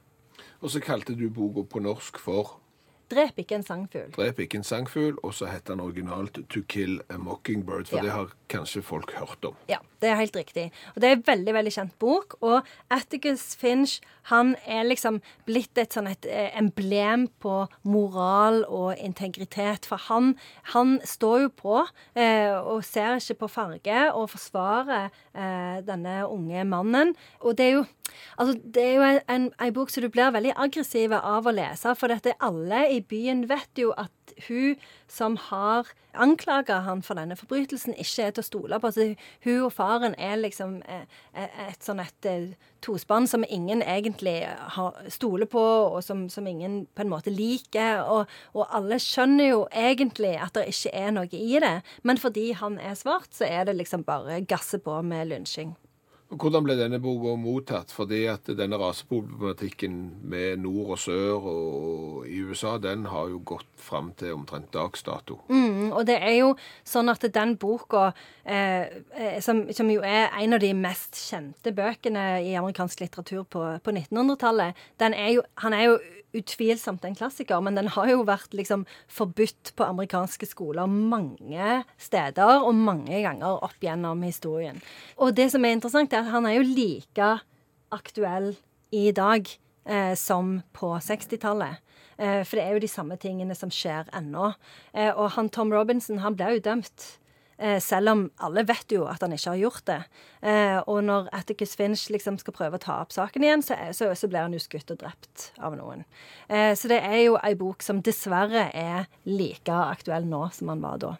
Og 0.59 0.73
så 0.73 0.83
kalte 0.83 1.15
du 1.15 1.29
boka 1.31 1.63
på 1.69 1.79
norsk 1.83 2.19
for 2.19 2.57
Drep 3.11 3.37
ikke 3.37 3.55
en 3.59 3.63
sangfugl. 3.63 4.11
Drep 4.15 4.39
ikke 4.39 4.57
en 4.57 4.63
sangfugl, 4.65 5.17
og 5.23 5.33
så 5.37 5.45
heter 5.51 5.75
den 5.75 5.83
originalt 5.85 6.39
To 6.49 6.61
Kill 6.67 6.99
a 7.09 7.17
Mockingbird, 7.17 7.87
for 7.87 7.97
Ja. 7.97 8.03
det 8.03 8.11
har 8.11 8.31
kanskje 8.49 8.81
folk 8.83 9.11
hørt 9.13 9.45
om. 9.45 9.55
Ja, 9.69 9.77
det 10.01 10.09
er 10.09 10.15
helt 10.15 10.35
riktig. 10.35 10.71
Og 10.95 11.01
det 11.01 11.09
er 11.09 11.15
en 11.15 11.23
veldig 11.27 11.53
veldig 11.53 11.73
kjent 11.73 11.99
bok. 11.99 12.35
Og 12.41 12.63
Atticus 12.91 13.55
Finch 13.55 13.99
han 14.29 14.55
er 14.65 14.83
liksom 14.83 15.19
blitt 15.45 15.77
et 15.77 15.93
sånn 15.93 16.07
et 16.09 16.25
eh, 16.25 16.49
emblem 16.57 17.27
på 17.41 17.67
moral 17.83 18.63
og 18.67 18.97
integritet. 18.97 19.85
For 19.85 19.97
han, 20.09 20.35
han 20.73 20.99
står 21.05 21.41
jo 21.45 21.49
på 21.49 21.75
eh, 22.15 22.53
og 22.57 22.83
ser 22.83 23.19
ikke 23.21 23.39
på 23.45 23.49
farge 23.53 23.99
og 24.13 24.29
forsvarer 24.33 25.11
eh, 25.33 25.81
denne 25.85 26.23
unge 26.27 26.65
mannen. 26.65 27.13
Og 27.41 27.57
det 27.57 27.65
er 27.69 27.77
jo 27.79 27.85
Altså, 28.37 28.53
det 28.61 28.83
er 28.83 28.93
jo 28.95 29.01
en, 29.01 29.19
en, 29.27 29.45
en 29.59 29.73
bok 29.73 29.89
som 29.89 30.03
du 30.03 30.09
blir 30.13 30.29
veldig 30.31 30.53
aggressiv 30.61 31.11
av 31.17 31.47
å 31.49 31.51
lese, 31.55 31.95
for 31.97 32.07
dette 32.13 32.35
alle 32.39 32.83
i 32.93 32.99
byen 33.09 33.45
vet 33.49 33.79
jo 33.79 33.93
at 33.97 34.11
hun 34.47 34.75
som 35.07 35.37
har 35.37 35.91
anklaga 36.15 36.79
han 36.85 37.01
for 37.03 37.19
denne 37.19 37.35
forbrytelsen, 37.37 37.95
ikke 37.99 38.27
er 38.27 38.35
til 38.35 38.43
å 38.43 38.47
stole 38.47 38.79
på. 38.81 38.91
Så 38.91 39.07
hun 39.45 39.65
og 39.67 39.73
faren 39.75 40.15
er 40.17 40.39
liksom 40.39 40.77
eh, 40.87 41.05
eh, 41.33 41.61
et 41.67 41.85
sånn 41.85 42.01
et 42.03 42.29
eh, 42.29 42.49
tospann 42.85 43.27
som 43.29 43.45
ingen 43.49 43.81
egentlig 43.81 44.37
stoler 45.13 45.49
på, 45.49 45.61
og 45.61 46.01
som, 46.05 46.27
som 46.29 46.47
ingen 46.47 46.83
på 46.95 47.05
en 47.05 47.11
måte 47.11 47.33
liker. 47.33 48.03
Og, 48.11 48.35
og 48.53 48.75
alle 48.75 48.99
skjønner 49.01 49.51
jo 49.51 49.63
egentlig 49.71 50.35
at 50.41 50.57
det 50.57 50.67
ikke 50.73 50.93
er 50.95 51.15
noe 51.15 51.31
i 51.31 51.61
det, 51.63 51.79
men 52.03 52.21
fordi 52.21 52.51
han 52.57 52.79
er 52.79 52.97
svart, 52.99 53.31
så 53.35 53.47
er 53.49 53.67
det 53.69 53.79
liksom 53.79 54.05
bare 54.07 54.43
gasse 54.45 54.81
på 54.83 55.01
med 55.05 55.33
lynsjing. 55.33 55.75
Hvordan 56.33 56.65
ble 56.65 56.73
denne 56.79 56.97
boka 57.01 57.35
mottatt? 57.37 57.91
Fordi 57.93 58.23
at 58.31 58.49
denne 58.57 58.79
raseproblematikken 58.81 59.97
med 60.25 60.63
nord 60.63 60.95
og 60.95 60.99
sør 61.03 61.45
og 61.51 62.25
i 62.25 62.39
USA, 62.41 62.75
den 62.81 63.05
har 63.11 63.29
jo 63.29 63.43
gått 63.45 63.69
fram 63.77 64.09
til 64.17 64.33
omtrent 64.33 64.71
dags 64.73 65.05
dato. 65.05 65.37
Mm, 65.53 65.91
og 65.91 66.01
det 66.09 66.17
er 66.17 66.39
jo 66.39 66.55
sånn 66.87 67.13
at 67.13 67.27
den 67.35 67.55
boka, 67.61 68.07
eh, 68.43 68.89
eh, 69.13 69.37
som, 69.45 69.67
som 69.75 69.91
jo 69.93 70.01
er 70.01 70.33
en 70.41 70.57
av 70.57 70.63
de 70.65 70.73
mest 70.73 71.19
kjente 71.19 71.75
bøkene 71.75 72.25
i 72.41 72.55
amerikansk 72.57 73.05
litteratur 73.05 73.45
på, 73.45 73.63
på 73.85 73.95
1900-tallet, 73.95 74.85
den 75.01 75.13
er 75.13 75.35
jo, 75.37 75.45
han 75.61 75.77
er 75.77 75.89
jo 75.91 75.97
utvilsomt 76.37 77.05
en 77.07 77.17
klassiker, 77.17 77.61
men 77.63 77.77
den 77.77 77.89
har 77.95 78.09
jo 78.11 78.25
vært 78.27 78.55
liksom 78.57 78.85
forbudt 79.11 79.73
på 79.77 79.87
amerikanske 79.87 80.49
skoler 80.49 80.89
mange 80.91 81.81
steder 82.01 82.65
og 82.65 82.75
mange 82.77 83.21
ganger 83.25 83.63
opp 83.65 83.77
gjennom 83.83 84.23
historien. 84.25 84.81
Og 85.17 85.35
det 85.37 85.49
som 85.53 85.65
er 85.65 85.77
interessant, 85.77 86.13
er 86.13 86.25
at 86.25 86.33
han 86.33 86.47
er 86.49 86.59
jo 86.59 86.69
like 86.69 87.31
aktuell 87.95 88.53
i 88.95 89.09
dag 89.15 89.49
eh, 89.87 90.13
som 90.19 90.59
på 90.75 90.93
60-tallet. 90.97 91.81
Eh, 92.17 92.41
for 92.47 92.57
det 92.57 92.63
er 92.63 92.75
jo 92.75 92.83
de 92.83 92.91
samme 92.91 93.17
tingene 93.21 93.55
som 93.57 93.71
skjer 93.73 94.09
ennå. 94.15 94.53
Eh, 94.93 95.11
og 95.11 95.35
han 95.35 95.51
Tom 95.51 95.73
Robinson, 95.73 96.21
han 96.23 96.37
ble 96.37 96.55
jo 96.55 96.65
dømt. 96.69 97.15
Eh, 97.57 97.79
selv 97.79 98.11
om 98.11 98.23
alle 98.43 98.65
vet 98.67 98.91
jo 98.91 99.05
at 99.07 99.23
han 99.23 99.35
ikke 99.35 99.53
har 99.53 99.61
gjort 99.61 99.85
det. 99.87 99.99
Eh, 100.43 100.79
og 100.91 101.03
når 101.07 101.29
Atticus 101.35 101.75
Finch 101.79 102.07
liksom 102.11 102.39
skal 102.41 102.55
prøve 102.55 102.79
å 102.79 102.83
ta 102.83 102.99
opp 103.03 103.15
saken 103.15 103.45
igjen, 103.45 103.63
så, 103.65 103.77
så, 103.95 104.11
så 104.17 104.29
blir 104.31 104.43
han 104.43 104.55
jo 104.55 104.63
skutt 104.63 104.91
og 104.91 104.99
drept 105.03 105.51
av 105.63 105.77
noen. 105.79 106.03
Eh, 106.49 106.73
så 106.75 106.91
det 106.91 106.99
er 106.99 107.21
jo 107.25 107.39
ei 107.39 107.53
bok 107.59 107.85
som 107.85 108.03
dessverre 108.03 108.67
er 108.75 109.07
like 109.29 109.71
aktuell 109.95 110.27
nå 110.27 110.49
som 110.55 110.73
han 110.73 110.83
var 110.83 110.99
da. 111.03 111.15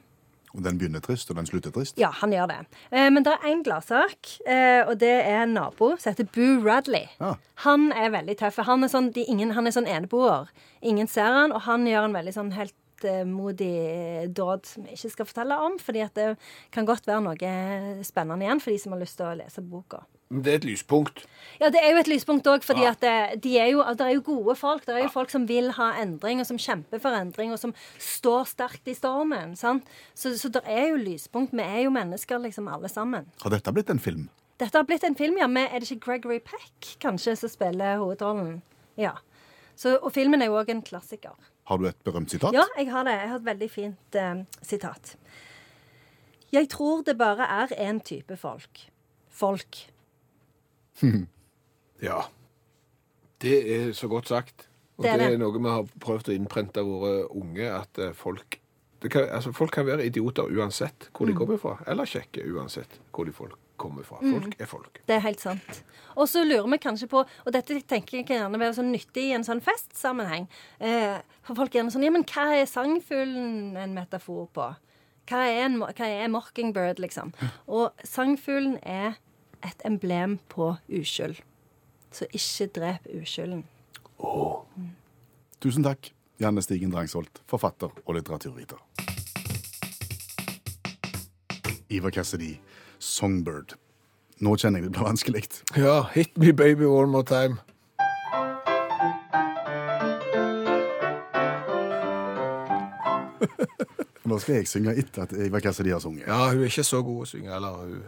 Og 0.56 0.64
den 0.64 0.78
begynner 0.80 1.04
trist, 1.04 1.30
og 1.32 1.36
den 1.36 1.48
slutter 1.48 1.74
trist. 1.76 1.98
Ja, 2.00 2.14
han 2.22 2.32
gjør 2.32 2.48
det. 2.52 2.62
Eh, 2.92 3.10
men 3.12 3.26
det 3.26 3.34
er 3.34 3.50
én 3.50 3.64
gladsak, 3.66 4.38
eh, 4.48 4.88
og 4.88 4.96
det 5.02 5.12
er 5.18 5.42
en 5.44 5.56
nabo 5.58 5.96
som 6.00 6.14
heter 6.14 6.30
Boo 6.32 6.62
Radley. 6.64 7.10
Ja. 7.20 7.34
Han 7.66 7.92
er 7.92 8.14
veldig 8.16 8.38
tøff. 8.40 8.62
Han 8.64 8.88
er 8.88 8.92
sånn, 8.92 9.12
de, 9.16 9.26
ingen, 9.28 9.52
han 9.58 9.68
er 9.68 9.76
sånn 9.76 9.90
eneboer. 9.92 10.48
Ingen 10.86 11.12
ser 11.12 11.28
han, 11.36 11.56
og 11.56 11.66
han 11.68 11.88
gjør 11.90 12.08
en 12.08 12.16
veldig 12.16 12.36
sånn 12.38 12.54
heltmodig 13.04 14.34
dåd 14.36 14.66
som 14.66 14.86
jeg 14.86 14.94
ikke 14.98 15.12
skal 15.12 15.26
fortelle 15.30 15.58
om, 15.60 15.78
fordi 15.82 16.02
at 16.06 16.14
det 16.16 16.38
kan 16.72 16.86
godt 16.86 17.08
være 17.08 17.22
noe 17.26 18.04
spennende 18.06 18.46
igjen 18.46 18.62
for 18.64 18.72
de 18.72 18.80
som 18.80 18.92
har 18.96 19.02
lyst 19.02 19.18
til 19.18 19.26
å 19.26 19.36
lese 19.38 19.62
boka. 19.62 20.04
Det 20.30 20.50
er 20.52 20.56
et 20.58 20.66
lyspunkt. 20.66 21.26
Ja, 21.62 21.70
det 21.70 21.84
er 21.84 21.92
jo 21.94 22.00
et 22.02 22.08
lyspunkt 22.10 22.48
òg, 22.50 22.64
fordi 22.66 22.82
Ja. 22.82 22.92
at 22.92 23.00
det, 23.02 23.42
de 23.44 23.60
er 23.60 23.68
jo, 23.70 23.84
det 23.94 24.02
er 24.02 24.14
jo 24.16 24.22
gode 24.22 24.56
folk. 24.58 24.84
Det 24.86 24.96
er 24.96 25.04
jo 25.04 25.10
folk 25.14 25.30
som 25.30 25.46
vil 25.48 25.70
ha 25.72 25.92
endring, 26.02 26.40
og 26.40 26.46
som 26.48 26.58
kjemper 26.58 27.00
for 27.00 27.14
endring, 27.14 27.52
og 27.54 27.60
som 27.60 27.74
står 28.00 28.46
sterkt 28.46 28.88
i 28.88 28.94
stormen. 28.96 29.56
sant? 29.56 29.86
Så, 30.16 30.36
så 30.38 30.50
det 30.50 30.64
er 30.66 30.90
jo 30.90 30.96
lyspunkt. 30.98 31.54
Vi 31.54 31.62
er 31.62 31.84
jo 31.84 31.92
mennesker, 31.92 32.40
liksom, 32.42 32.68
alle 32.68 32.90
sammen. 32.90 33.28
Har 33.44 33.50
dette 33.52 33.72
blitt 33.72 33.90
en 33.90 34.00
film? 34.00 34.30
Dette 34.58 34.76
har 34.78 34.84
blitt 34.84 35.04
en 35.04 35.16
film, 35.16 35.38
ja, 35.38 35.48
med 35.48 35.70
Er 35.72 35.80
det 35.80 35.92
ikke 35.92 36.06
Gregory 36.06 36.40
Peck 36.40 36.98
kanskje 37.00 37.38
som 37.38 37.50
spiller 37.50 37.98
hovedrollen? 37.98 38.62
Ja. 38.98 39.14
Så, 39.76 40.00
og 40.02 40.12
filmen 40.12 40.42
er 40.42 40.46
jo 40.48 40.58
òg 40.58 40.70
en 40.70 40.82
klassiker. 40.82 41.36
Har 41.66 41.78
du 41.82 41.88
et 41.90 41.98
berømt 42.06 42.30
sitat? 42.32 42.54
Ja, 42.54 42.64
jeg 42.78 42.92
har 42.92 43.04
det. 43.08 43.12
Jeg 43.22 43.30
har 43.30 43.40
et 43.42 43.46
veldig 43.46 43.70
fint 43.74 44.16
eh, 44.16 44.44
sitat. 44.62 45.16
Jeg 46.54 46.70
tror 46.70 47.02
det 47.04 47.18
bare 47.18 47.48
er 47.62 47.74
én 47.90 48.00
type 48.06 48.38
folk. 48.38 48.86
Folk. 49.30 49.82
Ja. 52.04 52.22
Det 53.42 53.56
er 53.76 53.92
så 53.96 54.08
godt 54.12 54.28
sagt. 54.28 54.68
Og 54.98 55.04
Det 55.04 55.14
det 55.14 55.22
er 55.26 55.32
er, 55.34 55.38
noe 55.40 55.60
vi 55.60 55.70
har 55.70 55.88
prøvd 56.00 56.30
å 56.30 56.36
innprente 56.36 56.84
våre 56.86 57.26
unge, 57.36 57.66
at 57.72 57.98
eh, 58.00 58.14
folk 58.16 58.60
det 59.04 59.12
kan, 59.12 59.26
altså 59.30 59.52
Folk 59.54 59.72
kan 59.76 59.86
være 59.86 60.06
idioter 60.08 60.44
uansett 60.56 61.10
hvor 61.14 61.26
de 61.28 61.34
Mm. 61.34 61.38
kommer 61.38 61.58
fra, 61.58 61.74
eller 61.88 62.06
kjekke 62.06 62.46
uansett 62.56 63.00
hvor 63.14 63.26
de 63.28 63.32
folk 63.36 63.58
kommer 63.78 64.06
fra. 64.08 64.20
Mm. 64.22 64.34
Folk 64.34 64.62
er 64.62 64.70
folk. 64.70 65.02
Det 65.08 65.18
er 65.18 65.24
helt 65.26 65.44
sant. 65.44 65.84
Og 66.16 66.30
så 66.32 66.46
lurer 66.46 66.68
vi 66.72 66.78
kanskje 66.80 67.10
på 67.12 67.26
Og 67.26 67.52
dette 67.52 67.76
tenker 67.84 68.22
jeg 68.22 68.28
kan 68.30 68.38
gjerne 68.38 68.60
være 68.62 68.78
sånn 68.78 68.94
nyttig 68.94 69.26
i 69.30 69.36
en 69.36 69.44
sånn 69.48 69.62
festsammenheng. 69.64 70.48
Eh, 70.80 71.20
for 71.46 71.60
folk 71.60 71.74
er 71.74 71.82
gjerne 71.82 71.96
sånn 71.96 72.08
Ja, 72.08 72.14
men 72.16 72.26
hva 72.30 72.48
er 72.56 72.70
sangfuglen 72.70 73.76
en 73.82 73.96
metafor 73.98 74.48
på? 74.56 74.72
Hva 75.26 75.42
er, 75.50 75.64
en, 75.66 75.80
hva 75.82 76.08
er 76.08 76.30
mockingbird, 76.30 77.00
liksom? 77.02 77.34
Og 77.66 78.06
sangfuglen 78.06 78.78
er 78.86 79.18
et 79.66 79.82
emblem 79.88 80.38
på 80.54 80.76
uskyld. 80.86 81.42
Så 82.14 82.28
ikke 82.30 82.70
drep 82.78 83.10
uskylden. 83.10 83.66
Tusen 85.60 85.84
takk, 85.84 86.12
Janne 86.40 86.62
Stigen 86.62 86.94
Drangsholt, 86.94 87.42
forfatter 87.50 87.90
og 88.06 88.16
litteraturviter. 88.20 88.78
Ivar 91.90 92.12
Cassidy, 92.12 92.56
'Songbird'. 93.00 93.76
Nå 94.40 94.56
kjenner 94.60 94.80
jeg 94.80 94.90
det 94.90 94.98
blir 94.98 95.08
vanskelig. 95.08 95.44
Ja, 95.78 96.02
hit 96.14 96.38
me 96.38 96.52
baby 96.54 96.84
one 96.86 97.12
more 97.12 97.24
time. 97.24 97.58
Nå 104.26 104.40
skal 104.42 104.56
jeg 104.56 104.68
synge 104.68 104.96
etter 105.00 105.24
at 105.24 105.32
Ivar 105.46 105.60
Cassidy 105.64 105.94
har 105.94 106.00
sunget. 106.04 106.28
Ja, 106.28 106.50
hun 106.50 106.60
er 106.60 106.66
ikke 106.72 106.84
så 106.84 107.02
god 107.06 107.24
å 107.24 107.30
synge, 107.30 107.56
eller 107.56 107.70
hun 107.84 108.04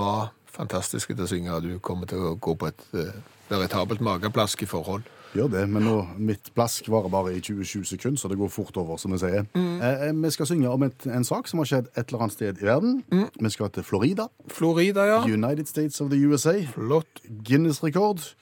var 0.00 0.32
fantastisk 0.50 1.12
til 1.12 1.24
å 1.24 1.30
synge. 1.30 1.60
Du 1.62 1.78
kommer 1.78 2.06
til 2.10 2.18
å 2.24 2.34
gå 2.40 2.54
på 2.58 2.66
et 2.70 2.84
uh, 2.96 3.12
veritabelt 3.50 4.00
mageplask 4.00 4.62
i 4.64 4.70
forhold. 4.70 5.02
Gjør 5.30 5.50
det, 5.52 5.62
men 5.70 5.84
nå, 5.86 5.96
mitt 6.18 6.48
plask 6.56 6.88
varer 6.90 7.12
bare 7.12 7.34
i 7.36 7.42
27 7.42 7.84
sekunder, 7.92 8.18
så 8.18 8.30
det 8.30 8.38
går 8.40 8.50
fort 8.50 8.76
over, 8.80 8.98
som 8.98 9.12
vi 9.14 9.20
sier. 9.22 9.44
Mm. 9.54 9.76
eh, 9.78 10.08
vi 10.24 10.30
skal 10.34 10.48
synge 10.50 10.72
om 10.72 10.82
et, 10.88 11.06
en 11.06 11.26
sak 11.26 11.46
som 11.50 11.62
har 11.62 11.70
skjedd 11.70 11.90
et 11.94 12.02
eller 12.08 12.24
annet 12.26 12.34
sted 12.34 12.62
i 12.62 12.66
verden. 12.66 12.96
Vi 13.38 13.52
skal 13.54 13.70
til 13.70 13.86
Florida. 13.86 14.26
Florida, 14.50 15.06
ja. 15.06 15.20
United 15.22 15.70
States 15.70 16.00
of 16.00 16.10
the 16.10 16.18
USA. 16.26 16.56
Flott. 16.74 17.22
Guinness-rekord. 17.46 18.32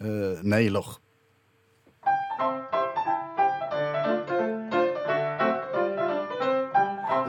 Eh, 0.00 0.40
nailer. 0.42 0.96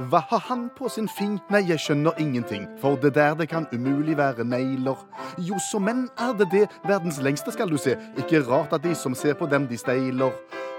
Hva 0.10 0.24
har 0.30 0.39
han 0.48 0.70
på 0.78 0.89
sin 0.89 1.06
fing? 1.10 1.36
Nei, 1.54 1.60
jeg 1.70 1.80
skjønner 1.84 2.18
ingenting. 2.18 2.63
For 2.82 2.98
det 2.98 3.12
der, 3.13 3.36
det 3.38 3.46
kan 3.50 3.68
umulig 3.74 4.16
være 4.18 4.44
negler. 4.44 4.98
Jo, 5.38 5.60
så 5.72 5.78
menn 5.80 6.08
er 6.18 6.32
det 6.39 6.48
det. 6.51 6.63
Verdens 6.88 7.20
lengste, 7.22 7.51
skal 7.54 7.70
du 7.70 7.78
se. 7.78 7.94
Ikke 8.18 8.42
rart 8.48 8.74
at 8.74 8.82
de 8.84 8.96
som 8.96 9.13
ser 9.16 9.36
på 9.38 9.46
dem, 9.46 9.68
de 9.68 9.78
steiler. 9.78 10.32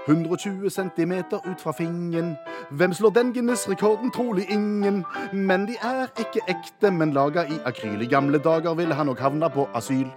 120 0.09 0.69
centimeter 0.69 1.39
ut 1.47 1.61
fra 1.61 1.71
fingen. 1.71 2.33
Hvem 2.71 2.93
slår 2.93 3.09
den 3.09 3.31
Guinness-rekorden? 3.33 4.11
Trolig 4.11 4.49
ingen. 4.49 5.05
Men 5.33 5.67
de 5.69 5.77
er 5.79 6.11
ikke 6.19 6.43
ekte, 6.51 6.91
men 6.91 7.13
laga 7.13 7.45
i 7.47 7.61
akryl. 7.65 8.01
I 8.01 8.09
gamle 8.11 8.37
dager 8.37 8.73
ville 8.73 8.95
han 8.95 9.05
nok 9.05 9.19
havna 9.19 9.47
på 9.47 9.69
asyl. 9.73 10.09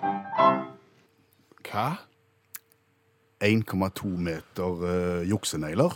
Hva? 1.71 1.87
1,2 3.44 4.09
meter 4.09 4.83
uh, 4.83 5.23
juksenegler. 5.28 5.94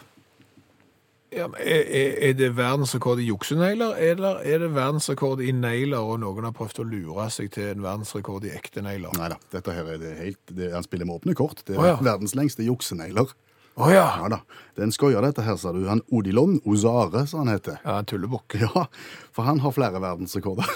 Ja, 1.28 1.44
er, 1.60 1.82
er 2.24 2.36
det 2.38 2.54
verdensrekord 2.56 3.20
i 3.20 3.26
juksenegler, 3.28 3.98
eller 4.00 4.38
er 4.48 4.62
det 4.62 4.70
verdensrekord 4.72 5.42
i 5.44 5.50
negler, 5.52 6.00
og 6.00 6.22
noen 6.22 6.46
har 6.48 6.54
prøvd 6.56 6.80
å 6.80 6.86
lure 6.88 7.26
seg 7.32 7.50
til 7.52 7.68
en 7.74 7.84
verdensrekord 7.84 8.46
i 8.48 8.54
ekte 8.56 8.80
negler? 8.84 9.12
Nei 9.20 9.28
da, 9.34 9.36
dette 9.52 9.74
her 9.76 9.90
er 9.92 10.00
det 10.00 10.14
helt 10.22 10.54
det, 10.56 10.70
Han 10.72 10.86
spiller 10.86 11.08
med 11.08 11.20
åpne 11.20 11.36
kort. 11.36 11.60
Det 11.66 11.76
er 11.76 11.82
oh, 11.82 11.90
ja. 11.90 11.98
verdens 12.00 12.32
lengste 12.38 12.64
juksenegler. 12.64 13.34
Å 13.78 13.90
ja. 13.92 14.06
Ja 14.22 14.30
da. 14.32 14.38
Det 14.74 14.82
er 14.82 14.88
en 14.88 14.94
skoier, 14.94 15.20
dette 15.22 15.44
her, 15.44 15.58
sa 15.60 15.70
du. 15.74 15.84
Han 15.86 16.00
Odilon 16.10 16.56
Ozare, 16.66 17.26
som 17.30 17.44
han 17.44 17.52
heter. 17.52 17.76
Ja, 17.84 17.98
en 18.00 18.08
tullebukk. 18.08 18.56
Ja, 18.64 18.88
for 19.36 19.46
han 19.46 19.60
har 19.62 19.76
flere 19.76 20.00
verdensrekorder. 20.02 20.66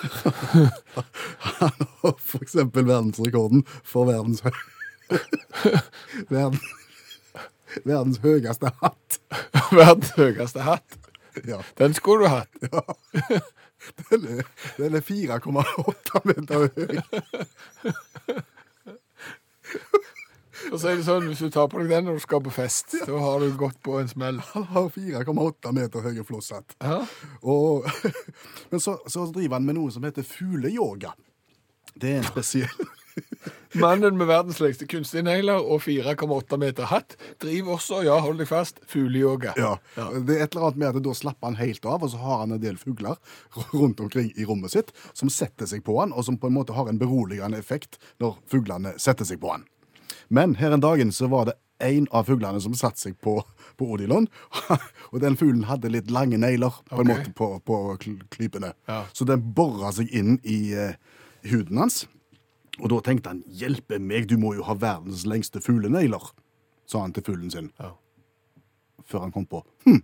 Han 1.63 1.89
har 2.03 2.15
for 2.21 2.45
eksempel 2.45 2.87
verdensrekorden 2.87 3.65
for 3.83 4.07
verdens. 4.11 4.45
Verden... 6.31 6.61
Verdens 7.85 8.19
høyeste 8.23 8.71
hatt. 8.83 9.19
Verdens 9.73 10.13
høyeste 10.19 10.65
hatt. 10.67 10.99
Ja, 11.49 11.63
Den 11.79 11.95
skulle 11.97 12.27
du 12.27 12.29
hatt. 12.29 12.53
den 14.11 14.27
er, 14.29 14.45
den 14.77 14.95
er 14.99 15.01
4,8 15.01 16.23
meter 16.29 16.69
høy. 16.69 17.01
Og 20.71 20.79
så 20.79 20.93
er 20.93 20.99
det 20.99 21.05
sånn, 21.07 21.27
Hvis 21.31 21.41
du 21.43 21.49
tar 21.51 21.67
på 21.73 21.81
deg 21.81 21.91
den 21.91 22.07
når 22.07 22.21
du 22.21 22.23
skal 22.23 22.43
på 22.45 22.53
fest, 22.55 22.95
da 23.09 23.19
har 23.19 23.43
du 23.43 23.49
gått 23.59 23.81
på 23.83 23.97
en 23.99 24.11
smell. 24.11 24.39
Han 24.53 24.69
har 24.71 24.89
4,8 24.95 25.73
meter 25.75 26.05
høye 26.07 26.25
flosshatt. 26.29 26.77
Ja. 26.85 27.01
Og, 27.43 27.89
men 28.71 28.81
så, 28.83 28.99
så 29.11 29.27
driver 29.33 29.59
han 29.59 29.67
med 29.67 29.81
noe 29.81 29.93
som 29.95 30.05
heter 30.07 30.27
fugleyoga. 30.27 31.15
Det 31.93 32.13
er 32.13 32.21
en 32.23 32.29
spesiell 32.31 32.85
Mannen 33.81 34.19
med 34.21 34.29
verdens 34.29 34.61
lengste 34.61 34.87
kunstige 34.87 35.25
negler 35.25 35.63
og 35.65 35.81
4,8 35.87 36.59
meter 36.61 36.91
hatt 36.91 37.17
driver 37.41 37.79
også, 37.79 38.03
ja, 38.05 38.19
hold 38.21 38.41
deg 38.43 38.51
fast, 38.51 38.83
fugleyoga. 38.89 39.55
Ja. 39.57 39.73
Det 39.97 40.37
er 40.37 40.45
et 40.45 40.53
eller 40.55 40.69
annet 40.69 40.81
med 40.83 40.89
at 40.91 41.07
da 41.07 41.15
slapper 41.17 41.51
han 41.51 41.61
helt 41.61 41.89
av, 41.89 42.05
og 42.05 42.13
så 42.13 42.21
har 42.21 42.43
han 42.45 42.57
en 42.57 42.63
del 42.63 42.77
fugler 42.81 43.17
rundt 43.73 44.03
omkring 44.05 44.29
i 44.37 44.47
rommet 44.49 44.75
sitt 44.75 44.93
som 45.13 45.33
setter 45.33 45.69
seg 45.71 45.85
på 45.87 45.97
han, 46.01 46.13
og 46.13 46.29
som 46.29 46.39
på 46.41 46.51
en 46.51 46.59
måte 46.59 46.77
har 46.77 46.91
en 46.91 47.01
beroligende 47.01 47.61
effekt 47.61 48.01
når 48.23 48.37
fuglene 48.53 48.95
setter 49.01 49.29
seg 49.29 49.41
på 49.43 49.55
han. 49.55 49.67
Men 50.33 50.57
her 50.61 50.77
en 50.77 50.85
dagen 50.85 51.13
så 51.13 51.29
var 51.33 51.49
det 51.49 51.59
en 51.83 52.07
av 52.15 52.29
fuglene 52.29 52.61
som 52.63 52.75
satte 52.79 53.01
seg 53.01 53.17
på, 53.25 53.39
på 53.77 53.89
Odilon, 53.95 54.29
og 55.13 55.21
den 55.25 55.37
fuglen 55.41 55.67
hadde 55.69 55.91
litt 55.93 56.13
lange 56.15 56.39
negler 56.41 56.77
på 56.91 57.03
en 57.03 57.11
måte 57.11 57.33
på, 57.37 57.55
på 57.67 57.79
klypene. 58.33 58.73
Ja. 58.89 59.03
Så 59.13 59.27
den 59.29 59.43
borra 59.57 59.91
seg 59.97 60.13
inn 60.15 60.39
i 60.45 60.61
eh, 60.79 60.95
huden 61.51 61.83
hans. 61.83 62.05
Og 62.81 62.89
da 62.89 63.01
tenkte 63.05 63.35
han 63.35 63.43
'hjelpe 63.47 63.99
meg, 64.01 64.29
du 64.31 64.39
må 64.41 64.55
jo 64.57 64.65
ha 64.65 64.75
verdens 64.75 65.27
lengste 65.29 65.61
fuglenegler', 65.61 66.33
sa 66.87 67.03
han 67.05 67.13
til 67.13 67.25
fuglen 67.27 67.51
sin. 67.51 67.71
Ja. 67.79 67.93
Før 69.05 69.27
han 69.27 69.33
kom 69.33 69.47
på 69.47 69.61
hm, 69.85 70.01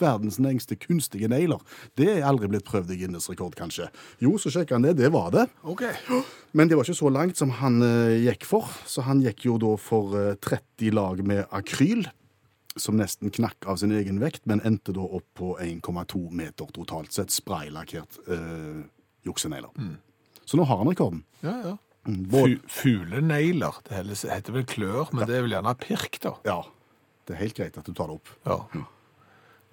verdens 0.00 0.38
lengste 0.38 0.76
kunstige 0.76 1.28
negler. 1.28 1.60
Det 1.96 2.08
er 2.18 2.26
aldri 2.26 2.48
blitt 2.50 2.66
prøvd 2.68 2.92
i 2.94 2.98
Guinness 3.02 3.30
rekord, 3.30 3.54
kanskje. 3.58 3.88
Jo, 4.22 4.36
så 4.38 4.52
sjekka 4.52 4.76
han 4.76 4.86
det. 4.86 4.96
Det 4.98 5.12
var 5.12 5.30
det. 5.34 5.46
OK. 5.64 5.84
Men 6.52 6.68
det 6.68 6.76
var 6.76 6.84
ikke 6.84 7.00
så 7.00 7.12
langt 7.12 7.40
som 7.40 7.52
han 7.60 7.80
uh, 7.82 8.16
gikk 8.16 8.46
for. 8.48 8.70
Så 8.86 9.04
han 9.06 9.22
gikk 9.24 9.46
jo 9.48 9.58
da 9.60 9.74
for 9.80 10.16
uh, 10.16 10.32
30 10.40 10.96
lag 10.96 11.22
med 11.26 11.44
akryl. 11.50 12.08
Som 12.78 13.00
nesten 13.00 13.32
knakk 13.34 13.66
av 13.66 13.80
sin 13.80 13.92
egen 13.92 14.20
vekt, 14.22 14.44
men 14.46 14.62
endte 14.64 14.94
da 14.94 15.02
opp 15.02 15.26
på 15.34 15.56
1,2 15.58 16.28
meter 16.30 16.70
totalt 16.70 17.12
sett. 17.12 17.32
Spraylakkert 17.34 18.20
eh, 18.30 18.84
juksenegler. 19.26 19.74
Så 20.46 20.56
nå 20.56 20.62
har 20.70 20.78
han 20.78 20.86
rekorden. 20.86 21.24
Ja, 21.42 21.56
ja. 21.66 21.72
Både, 22.30 22.58
Fuglenegler. 22.70 23.80
Det 23.86 24.02
heter 24.30 24.56
vel 24.56 24.66
klør, 24.68 25.10
men 25.14 25.26
det 25.28 25.38
er 25.38 25.46
vel 25.46 25.56
gjerne 25.56 25.76
pirk, 25.80 26.20
da. 26.24 26.34
ja, 26.46 26.60
det 27.28 27.36
er 27.36 27.42
helt 27.44 27.58
greit 27.58 27.78
at 27.78 27.86
du 27.86 27.94
tar 27.94 28.10
det 28.10 28.18
opp. 28.18 28.34
Ja. 28.48 28.84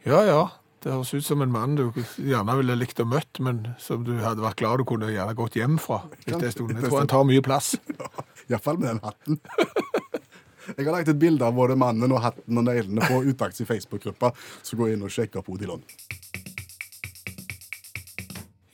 ja 0.05 0.23
ja. 0.27 0.41
Det 0.83 0.93
høres 0.93 1.09
ut 1.17 1.25
som 1.25 1.41
en 1.41 1.51
mann 1.51 1.73
du 1.75 1.87
gjerne 2.21 2.53
ville 2.59 2.75
likt 2.77 2.99
å 3.01 3.05
møtt, 3.09 3.41
men 3.43 3.63
som 3.81 4.03
du 4.05 4.13
hadde 4.21 4.43
vært 4.43 4.59
glad 4.61 4.79
du 4.79 4.85
kunne 4.87 5.09
gjerne 5.09 5.33
gått 5.35 5.57
hjem 5.57 5.79
fra. 5.81 6.03
Jeg 6.27 6.53
tror 6.53 6.99
han 6.99 7.09
tar 7.09 7.25
mye 7.27 7.43
plass. 7.43 7.73
Iallfall 8.49 8.77
med 8.79 8.93
den 8.93 9.01
hatten. 9.03 9.39
Jeg 10.67 10.83
har 10.83 10.93
lagt 10.93 11.09
et 11.09 11.19
bilde 11.19 11.47
av 11.47 11.55
både 11.57 11.77
mannen 11.79 12.11
og 12.11 12.21
hatten 12.23 12.59
og 12.59 12.67
neglene 12.67 13.03
på 13.07 13.21
Utakts 13.31 13.63
i 13.63 13.67
Facebook-gruppa, 13.67 14.33
så 14.63 14.77
gå 14.79 14.91
inn 14.93 15.03
og 15.03 15.13
sjekk 15.13 15.39
opp 15.41 15.49
Odilon. 15.51 15.83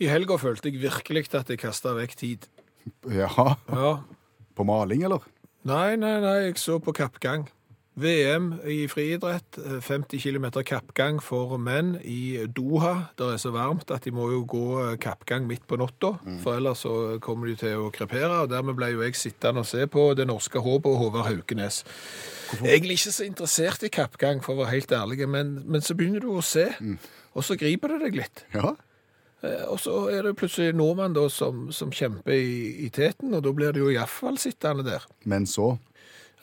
I 0.02 0.10
helga 0.10 0.36
følte 0.42 0.72
jeg 0.72 0.82
virkelig 0.82 1.30
at 1.38 1.52
jeg 1.54 1.62
kasta 1.62 1.94
vekk 1.96 2.18
tid. 2.20 2.48
Ja, 3.10 3.56
Ja. 3.72 3.92
på 4.56 4.64
maling, 4.68 5.04
eller? 5.04 5.20
Nei, 5.64 5.96
nei, 5.96 6.20
nei, 6.20 6.38
jeg 6.50 6.58
så 6.60 6.80
på 6.84 6.92
kappgang. 6.94 7.48
VM 7.96 8.56
i 8.66 8.88
friidrett, 8.90 9.58
eh, 9.62 9.78
50 9.80 10.18
km 10.18 10.48
kappgang 10.66 11.20
for 11.22 11.60
menn 11.62 12.00
i 12.02 12.42
Doha. 12.50 13.10
Det 13.16 13.28
er 13.36 13.38
så 13.38 13.52
varmt 13.54 13.92
at 13.94 14.02
de 14.08 14.12
må 14.12 14.32
jo 14.32 14.40
gå 14.50 14.64
eh, 14.82 14.96
kappgang 14.98 15.46
midt 15.48 15.68
på 15.70 15.78
natta, 15.78 16.16
for 16.42 16.58
ellers 16.58 16.82
så 16.88 17.20
kommer 17.22 17.46
de 17.52 17.56
til 17.56 17.78
å 17.78 17.92
krepere. 17.94 18.42
og 18.42 18.50
Dermed 18.50 18.76
ble 18.80 18.90
jo 18.96 19.04
jeg 19.06 19.14
sittende 19.14 19.62
og 19.62 19.70
se 19.70 19.86
på 19.86 20.16
det 20.18 20.26
norske 20.28 20.58
håpet 20.60 20.90
og 20.90 20.98
Håvard 21.04 21.28
Haukenes. 21.30 21.84
Egentlig 22.64 22.98
ikke 22.98 23.14
så 23.14 23.28
interessert 23.30 23.84
i 23.86 23.90
kappgang, 23.94 24.42
for 24.44 24.56
å 24.56 24.64
være 24.66 24.74
helt 24.74 24.92
ærlig, 24.98 25.30
men, 25.30 25.62
men 25.66 25.82
så 25.86 25.94
begynner 25.94 26.20
du 26.26 26.32
å 26.34 26.42
se, 26.44 26.66
og 27.36 27.44
så 27.46 27.56
griper 27.62 27.94
det 27.94 28.08
deg 28.08 28.16
litt. 28.24 28.44
Ja. 28.58 28.74
Eh, 29.44 29.64
Og 29.70 29.80
så 29.84 30.10
er 30.10 30.24
det 30.24 30.38
plutselig 30.40 30.74
nordmenn 30.74 31.14
nordmann 31.14 31.18
da 31.18 31.30
som, 31.30 31.66
som 31.72 31.92
kjemper 31.92 32.36
i, 32.36 32.86
i 32.86 32.90
teten, 32.90 33.34
og 33.34 33.44
da 33.44 33.52
blir 33.56 33.74
det 33.74 33.84
jo 33.84 33.92
iallfall 33.94 34.38
sittende 34.42 34.86
der. 34.88 35.08
Men 35.26 35.48
så 35.50 35.76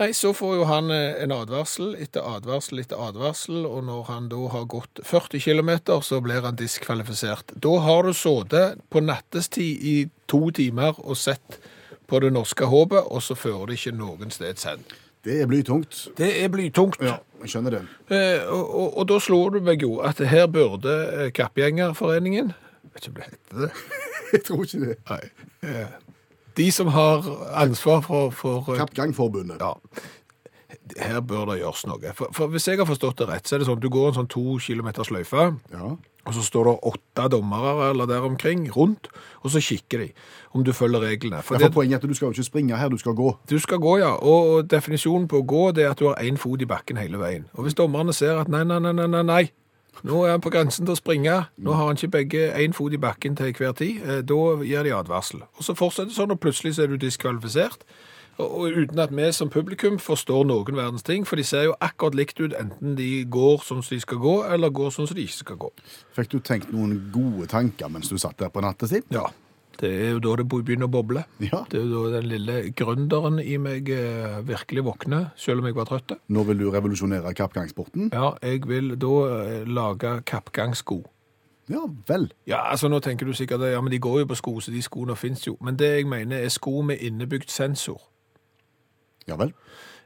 Nei, 0.01 0.15
så 0.17 0.31
får 0.33 0.55
jo 0.57 0.65
han 0.65 0.87
eh, 0.95 1.19
en 1.21 1.33
advarsel 1.37 1.91
etter 2.01 2.25
advarsel 2.25 2.81
etter 2.81 2.97
advarsel, 2.97 3.67
og 3.69 3.83
når 3.85 4.07
han 4.09 4.31
da 4.33 4.47
har 4.55 4.65
gått 4.65 5.03
40 5.05 5.43
km, 5.45 5.75
så 6.01 6.23
blir 6.25 6.41
han 6.41 6.57
diskvalifisert. 6.57 7.53
Da 7.61 7.75
har 7.85 8.09
du 8.09 8.15
sittet 8.17 8.81
på 8.89 9.03
nattestid 9.05 9.85
i 9.85 9.95
to 10.25 10.47
timer 10.57 10.97
og 11.05 11.21
sett 11.21 11.61
på 12.09 12.23
det 12.25 12.33
norske 12.33 12.65
håpet, 12.65 13.13
og 13.13 13.21
så 13.23 13.37
fører 13.37 13.69
det 13.69 13.77
ikke 13.77 13.93
noen 13.99 14.33
steds 14.33 14.65
hen. 14.71 14.89
Det 15.21 15.37
er 15.43 15.51
blytungt. 15.51 16.07
Det 16.17 16.31
er 16.41 16.49
blytungt. 16.49 16.97
Ja, 17.05 17.19
jeg 17.43 17.53
skjønner 17.53 17.77
det. 17.77 17.85
Eh, 18.09 18.49
og, 18.49 18.65
og, 18.73 18.99
og 19.03 19.09
da 19.13 19.21
slår 19.21 19.59
du 19.59 19.61
meg 19.69 19.85
jo 19.85 19.99
at 20.01 20.25
her 20.33 20.49
burde 20.49 20.97
eh, 21.13 21.29
Kappgjengerforeningen 21.37 22.55
Vet 22.95 23.07
ikke 23.07 23.13
om 23.13 23.19
det 23.21 23.29
heter 23.31 23.67
det. 23.67 23.71
Jeg 24.33 24.45
tror 24.47 24.65
ikke 24.65 24.81
det. 24.87 24.97
Nei. 25.11 25.21
Eh, 25.63 25.99
De 26.57 26.71
som 26.75 26.87
har 26.95 27.25
ansvar 27.65 28.01
for, 28.07 28.31
for 28.35 28.73
eh, 28.75 28.79
Kappgangforbundet. 28.81 29.61
Ja. 29.63 29.75
Her 31.01 31.21
bør 31.23 31.45
det 31.51 31.61
gjøres 31.61 31.85
noe. 31.87 32.13
For, 32.19 32.31
for 32.35 32.51
hvis 32.51 32.67
jeg 32.69 32.79
har 32.81 32.87
forstått 32.87 33.19
det 33.23 33.27
rett, 33.31 33.47
så 33.47 33.57
er 33.57 33.63
det 33.63 33.67
sånn 33.69 33.81
du 33.83 33.89
går 33.91 34.09
en 34.11 34.17
sånn 34.21 34.29
to 34.31 34.57
kilometers 34.63 35.11
løyfe, 35.15 35.45
Ja. 35.73 35.91
og 36.27 36.35
så 36.35 36.43
står 36.47 36.67
det 36.69 36.75
åtte 36.91 37.27
dommere 37.35 37.89
eller 37.93 38.07
der 38.11 38.27
omkring 38.27 38.67
rundt, 38.75 39.07
og 39.43 39.51
så 39.55 39.63
kikker 39.63 40.03
de 40.05 40.09
om 40.55 40.65
du 40.67 40.73
følger 40.75 41.03
reglene. 41.03 41.43
For 41.47 41.55
Ja, 41.55 41.59
for 41.63 41.67
det, 41.69 41.75
Poenget 41.75 41.95
er 41.99 42.03
at 42.05 42.11
du 42.11 42.15
skal 42.19 42.27
jo 42.31 42.35
ikke 42.39 42.47
springe 42.51 42.77
her, 42.79 42.89
du 42.91 42.99
skal 42.99 43.15
gå. 43.19 43.37
du 43.51 43.59
skal 43.63 43.79
gå, 43.83 43.97
ja. 44.03 44.13
Og 44.19 44.67
definisjonen 44.71 45.29
på 45.31 45.43
å 45.43 45.47
gå, 45.47 45.63
det 45.75 45.85
er 45.87 45.91
at 45.95 45.99
du 46.03 46.07
har 46.11 46.19
én 46.23 46.39
fot 46.39 46.63
i 46.63 46.67
bakken 46.71 46.99
hele 47.03 47.19
veien. 47.23 47.47
Og 47.55 47.65
hvis 47.67 47.75
dommerne 47.79 48.13
ser 48.15 48.39
at 48.43 48.49
nei, 48.51 48.63
nei, 48.65 48.79
nei, 48.79 48.93
nei, 48.93 49.07
nei, 49.07 49.23
nei. 49.23 49.43
Nå 50.05 50.25
er 50.25 50.31
han 50.31 50.41
på 50.41 50.51
grensen 50.51 50.87
til 50.87 50.95
å 50.95 50.99
springe. 51.01 51.35
Nå 51.59 51.73
har 51.77 51.87
han 51.87 51.97
ikke 51.99 52.11
begge 52.15 52.47
én 52.57 52.73
fot 52.73 52.93
i 52.93 53.01
bakken 53.01 53.37
til 53.37 53.53
hver 53.53 53.73
tid. 53.77 54.01
eh, 54.03 54.23
Da 54.23 54.39
gir 54.65 54.83
de 54.83 54.95
advarsel. 54.97 55.43
Og 55.59 55.65
så 55.67 55.75
fortsetter 55.77 56.09
det 56.09 56.17
sånn, 56.17 56.31
og 56.33 56.41
plutselig 56.41 56.75
så 56.75 56.83
er 56.83 56.87
du 56.95 56.97
diskvalifisert. 56.97 57.85
Og 58.39 58.51
og 58.61 58.73
uten 58.73 58.99
at 58.99 59.11
vi 59.13 59.33
som 59.33 59.51
publikum 59.51 59.99
forstår 59.99 60.47
noen 60.49 60.77
verdens 60.77 61.03
ting, 61.03 61.27
for 61.27 61.37
de 61.37 61.45
ser 61.45 61.65
jo 61.65 61.75
akkurat 61.81 62.15
likt 62.15 62.41
ut 62.41 62.55
enten 62.57 62.97
de 62.97 63.25
går 63.29 63.59
sånn 63.59 63.83
som 63.85 63.95
de 63.97 64.01
skal 64.01 64.17
gå, 64.19 64.45
eller 64.49 64.71
går 64.71 64.91
sånn 64.91 65.07
som 65.07 65.17
de 65.17 65.27
ikke 65.27 65.43
skal 65.45 65.57
gå. 65.57 65.71
Fikk 66.17 66.31
du 66.31 66.39
tenkt 66.41 66.73
noen 66.73 67.11
gode 67.13 67.47
tanker 67.47 67.89
mens 67.93 68.09
du 68.09 68.17
satt 68.17 68.39
der 68.39 68.49
på 68.49 68.63
nattestid? 68.65 69.05
Ja, 69.11 69.27
det 69.81 69.91
er 69.91 70.11
jo 70.15 70.19
da 70.25 70.35
det 70.41 70.47
begynner 70.51 70.89
å 70.89 70.93
boble. 70.93 71.23
Ja. 71.41 71.63
Det 71.71 71.79
er 71.81 71.87
jo 71.89 72.03
da 72.05 72.19
den 72.19 72.29
lille 72.31 72.57
gründeren 72.77 73.39
i 73.41 73.57
meg 73.61 73.89
eh, 73.95 74.41
virkelig 74.47 74.85
våkner, 74.87 75.31
selv 75.41 75.63
om 75.63 75.69
jeg 75.71 75.77
var 75.79 75.89
trøtt. 75.89 76.15
Nå 76.29 76.45
vil 76.49 76.61
du 76.61 76.67
revolusjonere 76.75 77.33
kappgangsporten? 77.39 78.11
Ja, 78.13 78.35
jeg 78.45 78.67
vil 78.69 78.93
da 79.01 79.15
eh, 79.39 79.65
lage 79.69 80.19
kappgangsko. 80.29 81.01
Ja 81.71 81.85
vel. 82.09 82.33
Ja, 82.51 82.65
altså 82.73 82.89
nå 82.91 82.99
tenker 83.01 83.29
du 83.29 83.33
sikkert 83.37 83.63
at 83.63 83.73
ja, 83.77 83.81
men 83.81 83.93
de 83.95 84.01
går 84.03 84.25
jo 84.25 84.31
på 84.33 84.39
sko, 84.41 84.57
så 84.61 84.73
de 84.75 84.83
skoene 84.83 85.15
finnes 85.17 85.45
jo. 85.47 85.55
Men 85.63 85.79
det 85.79 85.93
jeg 86.01 86.09
mener 86.11 86.43
er 86.43 86.51
sko 86.51 86.81
med 86.83 86.99
innebygd 87.07 87.51
sensor. 87.55 88.01
Ja 89.29 89.37
vel. 89.39 89.53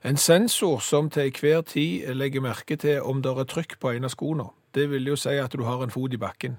En 0.05 0.19
sensor 0.21 0.83
som 0.85 1.09
til 1.11 1.33
hver 1.41 1.63
tid 1.65 2.11
legger 2.13 2.45
merke 2.45 2.77
til 2.77 3.01
om 3.01 3.23
det 3.25 3.33
er 3.33 3.49
trykk 3.49 3.79
på 3.81 3.95
en 3.97 4.05
av 4.05 4.13
skoene. 4.13 4.51
Det 4.75 4.85
vil 4.91 5.09
jo 5.09 5.17
si 5.17 5.33
at 5.41 5.55
du 5.57 5.65
har 5.65 5.81
en 5.81 5.95
fot 5.95 6.13
i 6.13 6.21
bakken. 6.21 6.59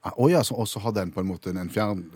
Ah, 0.00 0.14
Å 0.16 0.30
ja, 0.32 0.40
så 0.46 0.56
også 0.56 0.80
har 0.80 0.94
den 0.96 1.10
på 1.12 1.20
en 1.20 1.28
måte 1.28 1.52
en 1.52 1.68
fjern 1.68 2.06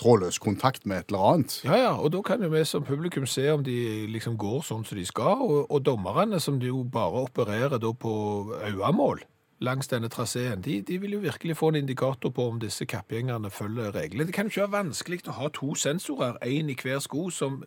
trådløs 0.00 0.38
kontakt 0.42 0.86
med 0.86 1.02
et 1.02 1.12
eller 1.12 1.26
annet? 1.32 1.58
Ja, 1.64 1.76
ja, 1.76 1.92
og 1.96 2.12
da 2.14 2.22
kan 2.26 2.42
jo 2.42 2.52
vi 2.52 2.64
som 2.64 2.84
publikum 2.84 3.26
se 3.26 3.50
om 3.52 3.64
de 3.64 4.06
liksom 4.12 4.38
går 4.40 4.62
sånn 4.66 4.86
som 4.88 4.98
de 4.98 5.04
skal, 5.06 5.42
og, 5.42 5.66
og 5.70 5.84
dommerne 5.86 6.40
som 6.40 6.60
de 6.60 6.72
jo 6.72 6.84
bare 6.84 7.26
opererer 7.26 7.78
da 7.82 7.92
på 7.92 8.14
øyemål 8.62 9.24
langs 9.62 9.88
denne 9.88 10.08
traseen, 10.08 10.62
de, 10.62 10.80
de 10.82 10.98
vil 10.98 11.12
jo 11.12 11.18
virkelig 11.22 11.56
få 11.56 11.68
en 11.68 11.74
indikator 11.74 12.30
på 12.30 12.48
om 12.48 12.60
disse 12.60 12.84
kappgjengerne 12.84 13.50
følger 13.50 13.94
reglene. 13.94 14.26
Det 14.26 14.34
kan 14.34 14.46
jo 14.46 14.50
ikke 14.50 14.60
være 14.60 14.84
vanskelig 14.84 15.20
å 15.28 15.36
ha 15.38 15.50
to 15.54 15.74
sensorer, 15.78 16.38
en 16.42 16.70
i 16.70 16.76
hver 16.82 16.98
sko, 16.98 17.28
som 17.30 17.62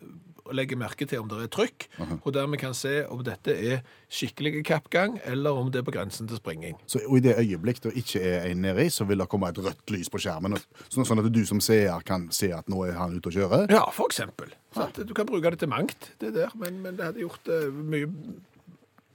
legger 0.54 0.78
merke 0.78 1.06
til 1.08 1.22
om 1.22 1.28
det 1.30 1.38
er 1.44 1.50
trykk, 1.52 1.86
og 2.18 2.28
dermed 2.34 2.60
kan 2.60 2.74
se 2.76 3.00
om 3.12 3.22
dette 3.26 3.54
er 3.54 3.82
skikkelig 4.12 4.62
kappgang, 4.66 5.18
eller 5.24 5.56
om 5.56 5.70
det 5.72 5.80
er 5.80 5.86
på 5.86 5.94
grensen 5.94 6.28
til 6.30 6.40
springing. 6.40 6.76
Så 6.86 7.02
I 7.02 7.22
det 7.24 7.36
øyeblikk 7.40 7.82
det 7.84 7.94
ikke 7.98 8.22
er 8.22 8.50
en 8.50 8.62
nedi, 8.64 8.88
så 8.92 9.06
vil 9.08 9.22
det 9.22 9.28
komme 9.32 9.50
et 9.50 9.58
rødt 9.62 9.94
lys 9.94 10.10
på 10.12 10.20
skjermen. 10.22 10.58
Sånn 10.92 11.22
at 11.22 11.30
du 11.32 11.42
som 11.48 11.62
seer 11.64 12.04
kan 12.06 12.28
se 12.34 12.52
at 12.54 12.68
nå 12.72 12.84
er 12.88 12.98
han 13.00 13.16
ute 13.16 13.32
og 13.32 13.38
kjører? 13.38 13.66
Ja, 13.72 13.86
for 13.94 14.10
eksempel. 14.10 14.52
Du 14.98 15.14
kan 15.16 15.28
bruke 15.28 15.50
det 15.50 15.62
til 15.62 15.72
mangt, 15.72 16.12
det 16.20 16.34
der, 16.36 16.52
men, 16.60 16.82
men 16.84 16.98
det 16.98 17.10
hadde 17.10 17.24
gjort 17.24 17.48
uh, 17.48 17.72
mye 17.72 18.10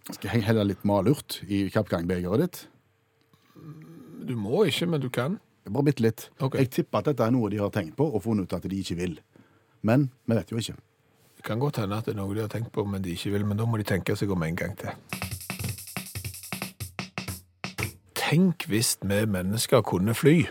Skal 0.10 0.32
jeg 0.32 0.48
helle 0.48 0.66
litt 0.66 0.82
malurt 0.88 1.38
i 1.46 1.68
kappgangbegeret 1.72 2.42
ditt? 2.42 2.62
Du 4.28 4.34
må 4.38 4.66
ikke, 4.70 4.88
men 4.90 5.02
du 5.02 5.10
kan. 5.14 5.38
Bare 5.70 5.86
bitte 5.86 6.04
litt. 6.04 6.30
Okay. 6.40 6.64
Jeg 6.64 6.72
tipper 6.78 7.02
at 7.02 7.12
dette 7.12 7.26
er 7.26 7.34
noe 7.34 7.50
de 7.54 7.60
har 7.62 7.70
tenkt 7.74 7.96
på 8.00 8.08
og 8.10 8.24
funnet 8.26 8.50
ut 8.50 8.58
at 8.58 8.66
de 8.70 8.80
ikke 8.82 8.98
vil. 8.98 9.20
Men 9.86 10.10
vi 10.26 10.38
vet 10.38 10.52
jo 10.52 10.62
ikke. 10.62 10.78
Det 11.42 11.48
kan 11.48 11.60
godt 11.60 11.78
hende 11.78 11.98
at 11.98 12.06
det 12.06 12.12
er 12.14 12.18
noe 12.20 12.36
de 12.38 12.44
har 12.44 12.50
tenkt 12.54 12.70
på, 12.72 12.84
men 12.86 13.02
de 13.02 13.16
ikke 13.16 13.32
vil. 13.34 13.46
Men 13.50 13.58
da 13.58 13.66
må 13.66 13.80
de 13.82 13.84
tenke 13.90 14.14
seg 14.14 14.30
om 14.30 14.44
en 14.46 14.56
gang 14.56 14.76
til. 14.78 14.92
Tenk 18.14 18.68
hvis 18.70 18.92
vi 19.02 19.18
mennesker 19.26 19.82
kunne 19.82 20.14
fly. 20.14 20.44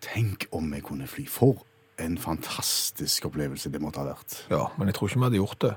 Tenk 0.00 0.46
om 0.56 0.72
vi 0.72 0.80
kunne 0.80 1.04
fly. 1.06 1.26
For 1.28 1.60
en 2.00 2.16
fantastisk 2.18 3.28
opplevelse 3.28 3.68
det 3.68 3.82
måtte 3.84 4.00
ha 4.00 4.08
vært. 4.08 4.38
Ja, 4.48 4.64
men 4.80 4.88
jeg 4.88 4.96
tror 4.96 5.12
ikke 5.12 5.20
vi 5.20 5.28
hadde 5.28 5.42
gjort 5.42 5.60
det. 5.68 5.76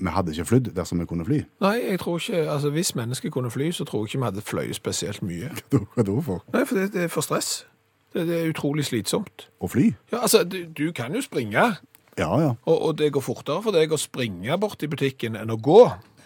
Vi 0.00 0.16
hadde 0.16 0.32
ikke 0.32 0.48
flydd 0.48 0.74
dersom 0.80 1.04
vi 1.04 1.10
kunne 1.12 1.28
fly. 1.28 1.44
Nei, 1.60 1.76
jeg 1.90 2.00
tror 2.00 2.16
ikke, 2.24 2.50
altså 2.50 2.70
Hvis 2.70 2.94
mennesker 2.96 3.30
kunne 3.30 3.50
fly, 3.50 3.68
så 3.70 3.84
tror 3.84 4.06
jeg 4.06 4.14
ikke 4.14 4.24
vi 4.24 4.30
hadde 4.32 4.48
fløyet 4.48 4.80
spesielt 4.80 5.22
mye. 5.22 5.52
Hva 5.76 6.02
da 6.08 6.20
for? 6.24 6.44
Nei, 6.56 6.64
for 6.64 6.80
det, 6.80 6.92
det 6.96 7.04
er 7.04 7.12
for 7.12 7.20
stress. 7.20 7.66
Det, 8.14 8.24
det 8.26 8.40
er 8.40 8.48
utrolig 8.48 8.88
slitsomt. 8.88 9.50
Å 9.60 9.68
fly? 9.68 9.90
Ja, 10.08 10.24
altså, 10.24 10.46
du, 10.48 10.62
du 10.72 10.88
kan 10.96 11.12
jo 11.12 11.20
springe, 11.20 11.74
Ja, 12.18 12.30
ja. 12.40 12.50
og, 12.64 12.76
og 12.88 12.92
det 13.00 13.08
går 13.14 13.24
fortere 13.26 13.62
for 13.64 13.74
deg 13.74 13.90
å 13.94 13.98
springe 13.98 14.54
bort 14.62 14.82
i 14.86 14.90
butikken 14.90 15.34
enn 15.40 15.50
å 15.50 15.58
gå. 15.60 15.80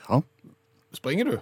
ja. 0.09 0.23
Springer 0.97 1.29
du? 1.29 1.39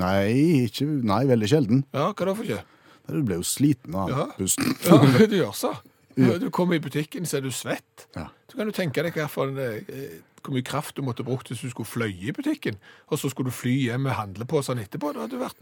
Nei, 0.00 0.64
ikke, 0.64 0.86
nei, 1.04 1.22
veldig 1.28 1.48
sjelden. 1.50 1.82
Ja, 1.92 2.06
hva 2.16 2.26
da 2.30 2.32
for 2.34 2.46
ikke? 2.48 2.62
Nei, 2.64 3.12
Du 3.18 3.26
ble 3.28 3.36
jo 3.40 3.44
sliten 3.44 3.94
av 4.00 4.08
Ja. 4.08 4.26
pusten. 4.38 4.70
Ja, 4.88 5.26
du 5.28 5.36
gjør 5.36 5.52
så. 5.56 5.74
Du 6.40 6.48
kommer 6.52 6.76
i 6.76 6.82
butikken, 6.82 7.24
så 7.28 7.38
er 7.38 7.44
du 7.44 7.50
svett. 7.54 8.06
Ja. 8.16 8.26
Så 8.48 8.56
kan 8.58 8.66
du 8.68 8.72
tenke 8.76 9.04
deg 9.04 9.14
hva 9.16 9.28
for 9.30 9.48
en, 9.52 9.58
eh, 9.60 10.16
hvor 10.42 10.56
mye 10.56 10.64
kraft 10.66 10.96
du 10.96 11.04
måtte 11.04 11.24
brukt 11.24 11.48
hvis 11.52 11.60
du 11.64 11.68
skulle 11.72 11.88
fløye 11.88 12.30
i 12.32 12.34
butikken, 12.36 12.76
og 13.12 13.20
så 13.20 13.28
skulle 13.30 13.52
du 13.52 13.56
fly 13.56 13.74
hjem 13.90 14.04
med 14.08 14.16
handleposene 14.16 14.84
etterpå. 14.84 15.12
Da 15.16 15.26
hadde 15.26 15.36
du 15.36 15.44
vært 15.44 15.60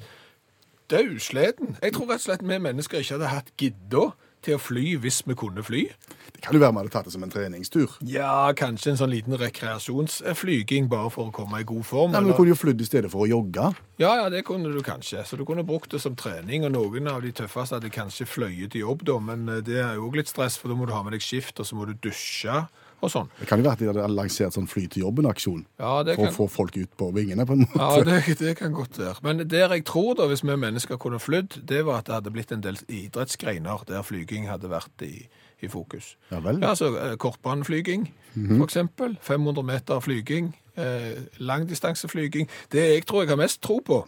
dødsleden. 0.90 1.76
Jeg 1.83 1.94
tror 1.94 2.09
rett 2.09 2.22
og 2.22 2.26
slett 2.28 2.42
vi 2.46 2.59
mennesker 2.64 3.02
ikke 3.02 3.18
hadde 3.18 3.31
hatt 3.35 3.50
gidda 3.61 4.07
til 4.42 4.57
å 4.57 4.61
fly 4.62 4.96
hvis 5.03 5.22
vi 5.27 5.35
kunne 5.38 5.62
fly. 5.64 5.85
Det 6.33 6.42
kan 6.44 6.55
jo 6.55 6.61
være 6.62 6.72
vi 6.72 6.79
hadde 6.83 6.92
tatt 6.94 7.05
det 7.09 7.12
som 7.12 7.22
en 7.27 7.31
treningstur. 7.33 7.96
Ja, 8.07 8.53
kanskje 8.55 8.92
en 8.92 9.01
sånn 9.01 9.11
liten 9.11 9.35
rekreasjonsflyging 9.40 10.88
bare 10.88 11.11
for 11.11 11.29
å 11.29 11.33
komme 11.35 11.61
i 11.61 11.66
god 11.66 11.85
form. 11.87 12.12
Nei, 12.12 12.20
men 12.20 12.24
eller- 12.31 12.37
Du 12.37 12.42
kunne 12.44 12.55
jo 12.55 12.61
flydd 12.61 12.81
i 12.81 12.85
stedet 12.85 13.11
for 13.11 13.27
å 13.27 13.29
jogge. 13.29 13.74
Ja, 13.98 14.14
ja, 14.22 14.29
det 14.29 14.44
kunne 14.44 14.72
du 14.72 14.81
kanskje. 14.83 15.24
Så 15.27 15.37
du 15.37 15.44
kunne 15.44 15.64
brukt 15.66 15.90
det 15.90 16.01
som 16.01 16.14
trening, 16.14 16.64
og 16.64 16.72
noen 16.72 17.09
av 17.09 17.22
de 17.22 17.33
tøffeste 17.33 17.74
hadde 17.81 17.90
kanskje 17.90 18.27
fløyet 18.27 18.70
til 18.70 18.83
jobb 18.83 19.05
da, 19.05 19.18
men 19.18 19.48
eh, 19.48 19.61
det 19.61 19.77
er 19.83 19.94
jo 19.96 20.09
òg 20.11 20.16
litt 20.16 20.29
stress, 20.29 20.57
for 20.57 20.68
da 20.68 20.74
må 20.74 20.87
du 20.87 20.92
ha 20.92 21.03
med 21.03 21.12
deg 21.12 21.20
skift, 21.20 21.59
og 21.59 21.66
så 21.66 21.74
må 21.74 21.87
du 21.87 21.94
dusje 21.94 22.68
og 23.00 23.11
sånn. 23.12 23.28
Det 23.38 23.46
kan 23.48 23.61
jo 23.61 23.64
være 23.66 23.76
at 23.76 23.82
de 23.82 23.88
hadde 23.90 24.06
lansert 24.14 24.54
sånn 24.56 24.68
fly 24.70 24.87
til 24.90 25.04
jobben-aksjon. 25.04 25.64
Ja, 25.78 25.92
For 26.02 26.14
kan, 26.18 26.30
å 26.32 26.37
få 26.37 26.46
folk 26.50 26.76
ut 26.76 26.92
på 26.98 27.11
vingene, 27.14 27.46
på 27.46 27.54
en 27.54 27.64
måte. 27.66 27.78
ja, 27.78 28.04
det, 28.04 28.37
det 28.40 28.54
kan 28.58 28.72
godt 28.74 28.98
være. 28.98 29.22
Men 29.22 29.44
der 29.48 29.74
jeg 29.76 29.84
tror 29.88 30.14
da, 30.18 30.26
hvis 30.30 30.42
vi 30.44 30.56
mennesker 30.56 30.98
kunne 30.98 31.20
flydd, 31.22 31.61
det 31.68 31.84
var 31.87 32.02
at 32.02 32.08
det 32.11 32.16
hadde 32.18 32.32
blitt 32.34 32.52
en 32.52 32.64
del 32.64 32.78
idrettsgreiner 32.88 33.84
der 33.88 34.02
flyging 34.06 34.48
hadde 34.50 34.70
vært 34.72 35.06
i, 35.06 35.28
i 35.62 35.70
fokus. 35.70 36.16
Ja 36.32 36.40
vel. 36.44 36.58
Ja, 36.62 36.74
altså 36.74 37.16
Kortbaneflyging, 37.18 38.08
mm 38.34 38.56
for 38.56 38.64
eksempel. 38.68 39.16
500 39.22 39.62
meter 39.66 40.00
flyging. 40.00 40.52
Eh, 40.78 41.24
langdistanseflyging. 41.42 42.46
Det 42.70 42.84
jeg 42.94 43.06
tror 43.06 43.22
jeg 43.24 43.32
har 43.32 43.40
mest 43.40 43.62
tro 43.62 43.80
på, 43.84 44.04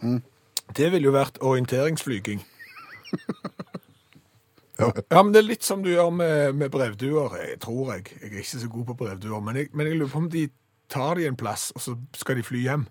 det 0.77 0.91
ville 0.93 1.09
jo 1.09 1.11
vært 1.11 1.41
orienteringsflyging. 1.43 2.39
Ja. 4.81 4.91
Ja, 5.11 5.21
men 5.23 5.33
det 5.35 5.43
er 5.43 5.49
litt 5.49 5.67
som 5.67 5.83
du 5.85 5.91
gjør 5.91 6.09
med, 6.15 6.55
med 6.57 6.71
brevduer, 6.73 7.37
jeg 7.41 7.59
tror 7.63 7.93
jeg. 7.95 8.09
Jeg 8.17 8.31
er 8.31 8.41
ikke 8.43 8.63
så 8.65 8.71
god 8.71 8.87
på 8.91 8.97
brevduer, 9.03 9.43
men 9.45 9.61
jeg, 9.61 9.69
men 9.73 9.87
jeg 9.87 9.99
lurer 9.99 10.13
på 10.13 10.23
om 10.25 10.31
de 10.33 10.47
tar 10.91 11.15
de 11.19 11.27
en 11.29 11.37
plass, 11.39 11.69
og 11.75 11.83
så 11.85 11.95
skal 12.17 12.39
de 12.39 12.43
fly 12.47 12.65
hjem. 12.65 12.87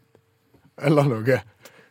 Eller 0.81 1.11
noe. 1.11 1.41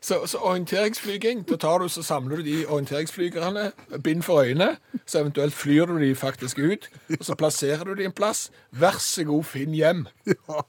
Så, 0.01 0.21
så 0.31 0.37
orienteringsflyging, 0.37 1.41
da 1.49 1.57
tar 1.59 1.79
du, 1.83 1.89
så 1.91 2.03
samler 2.03 2.39
du 2.39 2.43
de 2.43 2.67
orienteringsflygerne, 2.67 3.71
bind 4.03 4.23
for 4.23 4.41
øynene, 4.41 4.77
så 5.05 5.19
eventuelt 5.19 5.53
flyr 5.53 5.85
du 5.85 5.99
de 5.99 6.15
faktisk 6.15 6.59
ut, 6.59 6.89
og 7.19 7.25
så 7.25 7.35
plasserer 7.35 7.83
du 7.83 7.93
de 7.99 8.07
en 8.07 8.15
plass. 8.15 8.47
Vær 8.71 8.95
så 9.03 9.23
god, 9.27 9.43
finn 9.43 9.75
hjem. 9.75 10.05
Ja. 10.25 10.61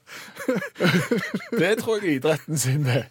Det 1.61 1.77
tror 1.79 2.01
jeg 2.01 2.09
er 2.09 2.15
idretten 2.19 2.57
sin, 2.57 2.83
det. 2.83 3.05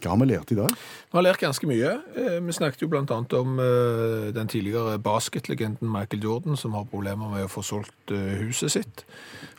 Hva 0.00 0.14
har 0.14 0.20
vi 0.22 0.30
lært 0.30 0.52
i 0.54 0.56
dag? 0.56 0.72
Vi 1.10 1.18
har 1.18 1.24
lært 1.26 1.40
ganske 1.42 1.66
mye. 1.66 1.88
Eh, 2.14 2.36
Vi 2.38 2.52
snakket 2.54 2.84
jo 2.84 2.88
annet 2.94 3.32
om 3.34 3.58
eh, 3.58 4.30
den 4.30 4.46
tidligere 4.46 4.96
basketlegenden 5.02 5.90
Michael 5.90 6.22
Jordan, 6.22 6.56
som 6.56 6.72
har 6.78 6.84
problemer 6.86 7.26
med 7.32 7.48
å 7.48 7.50
få 7.50 7.64
solgt 7.66 8.12
eh, 8.14 8.38
huset 8.38 8.70
sitt. 8.70 9.02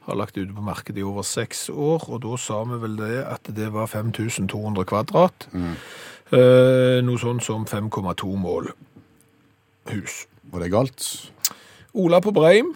Har 0.08 0.16
lagt 0.16 0.36
det 0.36 0.46
ute 0.46 0.56
på 0.56 0.64
markedet 0.64 1.02
i 1.02 1.04
over 1.04 1.28
seks 1.28 1.68
år, 1.70 2.08
og 2.08 2.22
da 2.24 2.38
sa 2.40 2.64
vi 2.64 2.80
vel 2.80 2.96
det 2.96 3.26
at 3.28 3.52
det 3.52 3.68
var 3.74 3.92
5200 3.92 4.86
kvadrat. 4.88 5.50
Mm. 5.52 5.76
Noe 7.04 7.20
sånn 7.20 7.42
som 7.44 7.66
5,2 7.68 8.30
mål 8.40 8.70
hus. 9.92 10.22
Var 10.54 10.64
det 10.64 10.72
galt? 10.72 11.04
Ola 11.92 12.22
på 12.24 12.32
Breim 12.32 12.72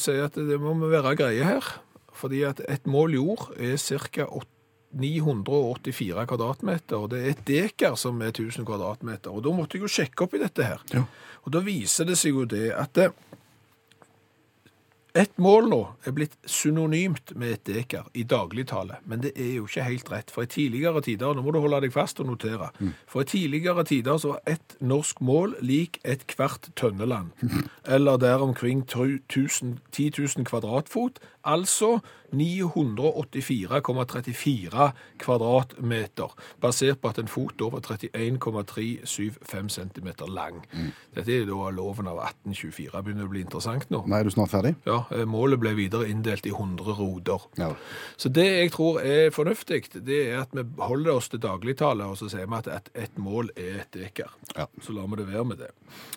sier 0.00 0.24
at 0.24 0.38
det 0.40 0.56
må 0.56 0.72
være 0.88 1.12
greie 1.20 1.44
her, 1.44 1.68
fordi 2.16 2.40
at 2.48 2.64
et 2.64 2.88
mål 2.88 3.18
jord 3.18 3.50
er 3.60 3.76
ca. 3.76 4.24
984 4.90 6.26
kvadratmeter, 6.30 6.98
og 6.98 7.10
det 7.12 7.20
er 7.22 7.34
et 7.34 7.42
dekar 7.46 7.98
som 8.00 8.20
er 8.24 8.32
1000 8.32 8.66
kvadratmeter. 8.66 9.30
Og 9.30 9.44
da 9.46 9.54
måtte 9.54 9.78
jeg 9.78 9.86
jo 9.86 9.92
sjekke 9.92 10.26
opp 10.26 10.34
i 10.34 10.42
dette 10.42 10.66
her. 10.66 10.82
Ja. 10.94 11.04
Og 11.44 11.54
da 11.54 11.62
viser 11.64 12.08
det 12.08 12.18
seg 12.20 12.34
jo 12.34 12.46
det 12.48 12.70
at 12.74 12.94
det, 12.98 13.10
et 15.18 15.32
mål 15.42 15.66
nå 15.70 15.78
er 16.06 16.14
blitt 16.14 16.36
synonymt 16.46 17.32
med 17.38 17.56
et 17.56 17.62
dekar 17.66 18.06
i 18.14 18.22
dagligtale, 18.28 19.00
men 19.10 19.24
det 19.24 19.32
er 19.34 19.56
jo 19.56 19.66
ikke 19.66 19.86
helt 19.88 20.10
rett. 20.12 20.30
For 20.30 20.46
i 20.46 20.50
tidligere 20.50 21.02
tider, 21.02 21.34
nå 21.34 21.42
må 21.42 21.54
du 21.54 21.58
holde 21.62 21.80
deg 21.82 21.94
fast 21.94 22.22
og 22.22 22.28
notere, 22.30 22.70
for 23.10 23.24
i 23.24 23.30
tidligere 23.32 23.84
tider 23.88 24.20
så 24.22 24.36
var 24.36 24.54
ett 24.54 24.76
norsk 24.78 25.22
mål 25.26 25.56
lik 25.66 25.98
et 26.06 26.22
hvert 26.38 26.70
tønneland, 26.78 27.34
eller 27.96 28.22
der 28.22 28.44
omkring 28.44 28.84
10 28.86 29.18
000 29.34 30.46
kvadratfot, 30.46 31.18
altså 31.44 32.00
984,34 32.30 34.94
kvadratmeter, 35.18 36.30
basert 36.62 37.00
på 37.02 37.10
at 37.10 37.18
en 37.18 37.26
fot 37.30 37.54
da 37.58 37.66
var 37.74 37.82
31,375 37.82 39.70
cm 39.74 40.08
lang. 40.30 40.62
Dette 41.16 41.32
er 41.34 41.44
da 41.48 41.70
loven 41.74 42.06
av 42.10 42.18
1824. 42.22 43.02
Begynner 43.02 43.22
det 43.24 43.28
å 43.28 43.34
bli 43.34 43.44
interessant 43.44 43.86
nå? 43.90 43.98
Nei, 44.06 44.18
er 44.20 44.24
du 44.28 44.32
snart 44.34 44.52
ferdig? 44.52 44.72
Ja, 44.86 44.98
eh, 45.10 45.26
målet 45.28 45.60
ble 45.62 45.72
videre 45.78 46.08
inndelt 46.10 46.44
i 46.46 46.52
100 46.54 46.94
roder. 47.00 47.40
Ja. 47.58 47.70
Så 48.20 48.26
det 48.30 48.46
jeg 48.46 48.70
tror 48.76 48.94
er 49.02 49.34
fornuftig, 49.34 49.82
det 50.06 50.20
er 50.30 50.36
at 50.44 50.50
vi 50.54 50.62
holder 50.78 51.12
oss 51.16 51.28
til 51.32 51.40
dagligtale, 51.42 52.04
og 52.06 52.16
så 52.20 52.26
sier 52.30 52.46
vi 52.46 52.56
at 52.70 52.86
et 52.94 53.14
mål 53.18 53.50
er 53.56 53.82
et 53.82 53.92
dekar. 53.96 54.30
Ja. 54.56 54.66
Så 54.80 54.92
lar 54.94 55.06
vi 55.10 55.16
det 55.20 55.28
være 55.32 55.44
med 55.44 55.56
det. 55.64 55.70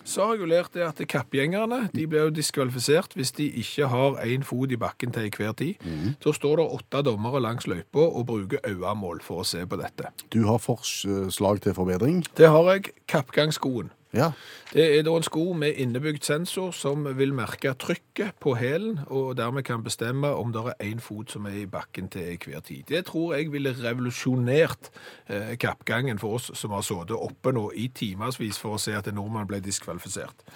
Så 0.04 0.24
har 0.24 0.32
jeg 0.34 0.40
jo 0.44 0.50
lært 0.50 0.74
det 0.76 0.84
at 0.86 0.98
kappgjengerne 1.10 1.88
de 1.94 2.06
blir 2.06 2.22
jo 2.28 2.34
diskvalifisert 2.34 3.14
hvis 3.18 3.32
de 3.34 3.46
ikke 3.62 3.86
har 3.90 4.10
én 4.22 4.44
fot 4.46 4.70
i 4.70 4.78
bakken 4.78 5.10
til 5.14 5.30
hver 5.38 5.52
tid. 5.58 5.74
så 6.20 6.32
står 6.36 6.56
det 6.60 6.68
åtte 6.78 7.02
dommere 7.10 7.42
langs 7.42 7.66
løypa 7.70 8.04
og 8.04 8.26
bruker 8.26 8.62
øyemål 8.66 9.22
for 9.22 9.42
å 9.42 9.48
se 9.48 9.66
på 9.66 9.80
dette. 9.80 10.10
Du 10.32 10.44
har 10.46 10.58
forslag 10.58 11.62
til 11.62 11.74
forbedring? 11.74 12.24
Det 12.36 12.50
har 12.50 12.72
jeg. 12.72 12.92
Kappgangsskoen. 13.08 13.90
Ja. 14.14 14.30
Det 14.72 14.84
er 14.98 15.02
da 15.02 15.16
en 15.18 15.26
sko 15.26 15.42
med 15.58 15.74
innebygd 15.82 16.22
sensor 16.26 16.70
som 16.74 17.06
vil 17.18 17.34
merke 17.34 17.72
trykket 17.78 18.38
på 18.42 18.54
hælen, 18.58 19.00
og 19.06 19.36
dermed 19.36 19.66
kan 19.66 19.82
bestemme 19.82 20.30
om 20.38 20.52
det 20.54 20.62
er 20.70 20.92
én 20.92 21.02
fot 21.02 21.30
som 21.34 21.46
er 21.50 21.58
i 21.64 21.66
bakken 21.66 22.08
til 22.08 22.38
hver 22.44 22.62
tid. 22.62 22.84
Det 22.88 23.04
tror 23.10 23.34
jeg 23.34 23.50
ville 23.52 23.74
revolusjonert 23.74 24.90
eh, 25.26 25.56
kappgangen 25.58 26.18
for 26.22 26.38
oss 26.38 26.50
som 26.54 26.70
har 26.70 26.86
sittet 26.86 27.16
oppe 27.18 27.52
nå 27.52 27.70
i 27.74 27.88
timevis 27.94 28.60
for 28.62 28.76
å 28.76 28.82
se 28.82 28.94
at 28.94 29.10
en 29.10 29.18
nordmann 29.18 29.50
ble 29.50 29.60
diskvalifisert. 29.64 30.46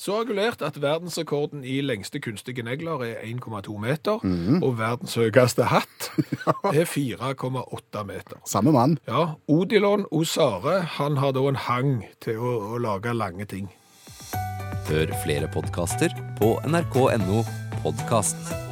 Så 0.00 0.22
lært 0.24 0.62
at 0.64 0.78
verdensrekorden 0.80 1.60
i 1.60 1.80
lengste 1.84 2.22
kunstige 2.24 2.64
negler 2.64 3.02
er 3.04 3.18
1,2 3.26 3.74
meter, 3.82 4.22
og 4.64 4.78
verdens 4.78 5.16
høyeste 5.20 5.66
hatt 5.68 6.06
er 6.72 6.88
4,8 6.88 8.04
meter. 8.08 8.40
Samme 8.48 8.72
mann. 8.72 8.96
Ja, 9.08 9.34
Odilon 9.44 10.06
Osare, 10.10 10.80
han 10.96 11.20
har 11.20 11.36
da 11.36 11.44
en 11.50 11.60
hang 11.66 11.92
til 12.24 12.40
å, 12.40 12.54
å 12.72 12.80
lage 12.80 13.12
lange 13.12 13.44
ting. 13.44 13.68
Hør 14.88 15.12
flere 15.20 15.52
podkaster 15.52 16.16
på 16.40 16.54
nrk.no 16.64 17.44
podkast. 17.84 18.69